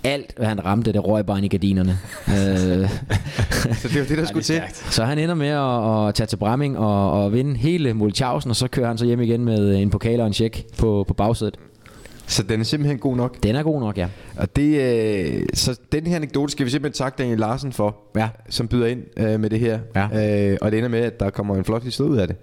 [0.04, 1.98] Alt, hvad han ramte, det røg bare ind i gardinerne.
[2.28, 2.90] øh,
[3.82, 4.62] Så det var det, der skulle til.
[4.70, 8.56] så han ender med at, at tage til Bramming og, og vinde hele Mulchausen, og
[8.56, 11.58] så kører han så hjem igen med en pokal og en check på, på bagsædet.
[12.28, 13.44] Så den er simpelthen god nok.
[13.44, 14.08] Den er god nok, ja.
[14.38, 18.30] Og det, øh, så den her anekdote skal vi simpelthen takke Daniel Larsen for, Ja.
[18.50, 19.80] som byder ind øh, med det her.
[19.96, 20.52] Ja.
[20.52, 22.36] Øh, og det ender med, at der kommer en flot historie ud af det.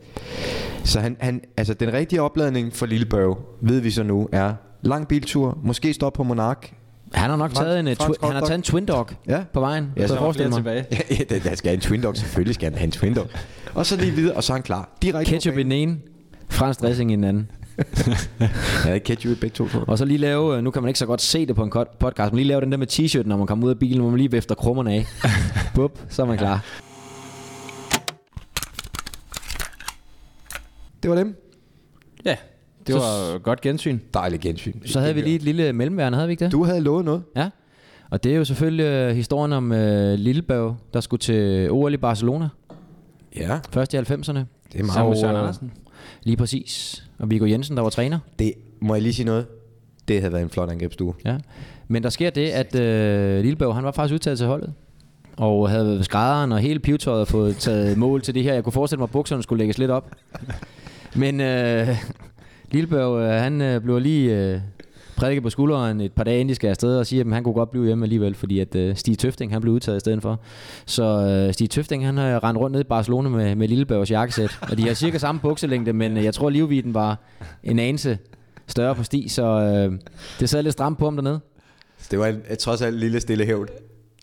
[0.85, 4.53] Så han, han, altså den rigtige opladning for Lillebørg, ved vi så nu, er
[4.83, 6.73] lang biltur, måske stop på Monark.
[7.15, 9.41] Han har nok Fransk- taget en, fransk twi- han har taget en twin dog Ja.
[9.53, 9.87] på vejen.
[9.97, 10.57] Ja, Ja, så er forestille mig.
[10.57, 10.85] tilbage.
[11.19, 13.27] ja, der, der skal have en twin dog, selvfølgelig skal han have en twin dog.
[13.75, 14.97] Og så lige videre, og så er han klar.
[15.03, 15.97] Direkte Ketchup i den ene,
[16.49, 17.51] fransk dressing i den anden.
[18.87, 19.69] Ja, ikke ketchup i begge to.
[19.87, 21.71] Og så lige lave, øh, nu kan man ikke så godt se det på en
[21.71, 24.01] kort- podcast, men lige lave den der med t-shirt, når man kommer ud af bilen,
[24.01, 25.07] hvor man lige vifter krummerne af.
[25.75, 26.65] Bup, så er man klar.
[31.03, 31.37] Det var dem.
[32.25, 32.37] Ja,
[32.87, 33.99] det Så- var godt gensyn.
[34.15, 34.73] Dejligt gensyn.
[34.87, 36.53] Så havde vi lige et lille mellemværende, havde vi ikke det?
[36.53, 37.23] Du havde lovet noget.
[37.37, 37.51] Ja.
[38.11, 41.97] Og det er jo selvfølgelig øh, historien om øh, Lillebørg, der skulle til OL i
[41.97, 42.49] Barcelona,
[43.37, 44.03] Ja, først i 90'erne.
[44.03, 44.39] det er
[44.79, 45.73] meget Sammen med Søren Andersen.
[46.23, 47.05] Lige præcis.
[47.21, 48.19] Og Viggo Jensen, der var træner.
[48.39, 49.47] Det, må jeg lige sige noget?
[50.09, 51.15] Det havde været en flot angrebsstue.
[51.25, 51.37] Ja.
[51.89, 54.73] Men der sker det, at øh, Lillebørg, han var faktisk udtaget til holdet.
[55.37, 58.55] Og havde skrædderen og hele pivetøjet fået taget mål til det her.
[58.55, 60.11] Jeg kunne forestille mig, at bukserne skulle lægges lidt op.
[61.15, 61.89] Men øh,
[62.71, 64.61] Lillebørg, øh, han øh, blev lige øh,
[65.21, 67.55] prikket på skulderen et par dage inden de skal afsted og siger, at han kunne
[67.55, 70.41] godt blive hjemme alligevel, fordi at øh, Stig Tøfting, han blev udtaget i stedet for.
[70.87, 74.59] Så øh, Stig Tøfting, han har rendt rundt ned i Barcelona med, med Lillebørgs jakkesæt.
[74.63, 77.19] Og de har cirka samme bukselængde, men øh, jeg tror, livviden var
[77.63, 78.19] en anelse
[78.67, 79.99] større på Stig, så øh,
[80.41, 81.41] det sad lidt stramt på ham dernede.
[81.99, 83.69] Så det var en, et, trods alt en lille stille hævn.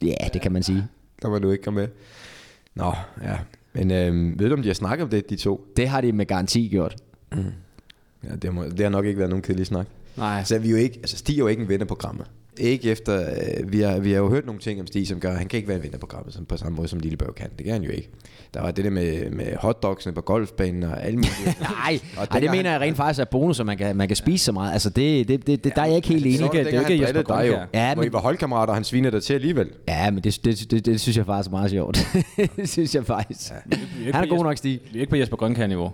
[0.01, 0.87] Ja, det kan man sige.
[1.21, 1.87] Der var du ikke kom med.
[2.75, 2.93] Nå,
[3.23, 3.37] ja.
[3.73, 5.67] Men øhm, ved du, om de har snakket om det, de to?
[5.77, 6.95] Det har de med garanti gjort.
[8.23, 9.87] Ja, det, må, det har nok ikke været nogen kedelig snak.
[10.18, 10.43] Nej.
[10.61, 12.26] Vi er jo ikke, altså Stig er jo ikke en ven af programmet.
[12.59, 15.32] Ikke efter, øh, vi, har, vi har jo hørt nogle ting om Stig, som gør,
[15.32, 17.36] at han kan ikke være en ven af programmet som, på samme måde, som Lillebørg
[17.36, 17.49] kan.
[17.57, 18.09] Det kan han jo ikke.
[18.53, 21.32] Der var det der med, med hotdogsene på golfbanen og alle mulige.
[21.59, 24.15] Nej, Og Ej, det mener jeg rent faktisk er bonus, at man kan, man kan
[24.18, 24.74] spise så meget.
[24.74, 26.38] Altså, det, det, det, det der er jeg ikke helt enig.
[26.39, 27.80] Så det er dengang, ikke han Jesper drillede dig jo.
[27.80, 29.70] Ja, Hvor men- I var holdkammerater, og han svinede dig til alligevel.
[29.88, 32.07] Ja, men det, det, det, det synes jeg faktisk er meget sjovt.
[32.57, 33.51] det synes jeg faktisk.
[33.72, 34.80] ikke Han er på god nok, Stig.
[34.91, 35.91] Vi er ikke på Jesper Grønkær-niveau.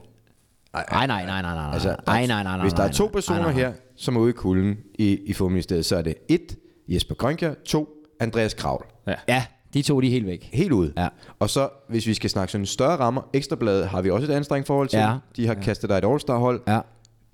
[0.74, 1.70] Nej, nej, nej, nej, nej.
[1.74, 2.62] Altså, Altså, nej, nej, nej, nej.
[2.62, 3.60] Hvis der er nej, to nej, personer nej, nej.
[3.62, 6.56] her, som er ude i kulden i, i Fumministeriet, så er det et,
[6.88, 7.89] Jesper Grønkjær, to,
[8.20, 8.86] Andreas Kravl.
[9.28, 10.50] Ja, de to de er helt væk.
[10.54, 10.94] Helt ude.
[10.98, 11.08] Ja.
[11.39, 14.68] Og så, hvis vi skal snakke sådan større rammer, Ekstrabladet har vi også et anstrengt
[14.68, 15.00] forhold til.
[15.00, 15.16] Ja.
[15.36, 16.62] De har kastet dig et All-Star-hold.
[16.68, 16.80] Ja.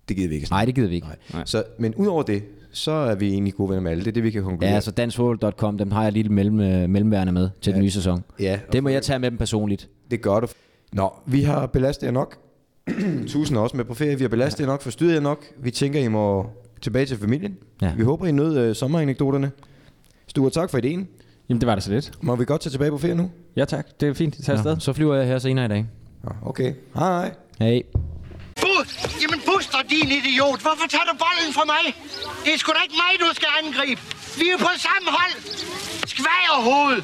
[0.09, 1.07] Det gider vi ikke snakke Nej, det gider vi ikke.
[1.33, 1.45] Nej.
[1.45, 4.03] Så, men udover det, så er vi egentlig gode venner med alle.
[4.03, 4.69] Det er det, vi kan konkludere.
[4.69, 8.23] Ja, altså danskfodbold.com, dem har jeg lige mellem, mellemværende med til den nye sæson.
[8.39, 9.89] Ja, Det må jeg tage med dem personligt.
[10.11, 10.47] det gør du.
[10.93, 12.37] Nå, vi har belastet jer nok.
[13.27, 14.15] Tusind er også med på ferie.
[14.17, 15.45] Vi har belastet jer nok, forstyrret jer nok.
[15.57, 16.49] Vi tænker, I må
[16.81, 17.57] tilbage til familien.
[17.81, 17.93] Ja.
[17.97, 19.51] Vi håber, I nød øh, sommeranekdoterne.
[20.27, 21.07] Stue, tak for ideen.
[21.49, 22.11] Jamen, det var da så lidt.
[22.21, 23.31] Må vi godt tage tilbage på ferie nu?
[23.55, 23.87] Ja, tak.
[23.99, 24.35] Det er fint.
[24.45, 24.79] Tag afsted.
[24.79, 25.85] Så flyver jeg her senere i dag.
[26.23, 26.73] Ja, okay.
[26.95, 27.31] Hej.
[27.59, 27.81] Hey.
[28.59, 30.59] Bu- Jamen, Buster, din idiot.
[30.65, 31.83] Hvorfor tager du bolden fra mig?
[32.45, 34.01] Det er sgu da ikke mig, du skal angribe.
[34.39, 35.33] Vi er på samme hold.
[36.13, 36.97] Skvagerhoved.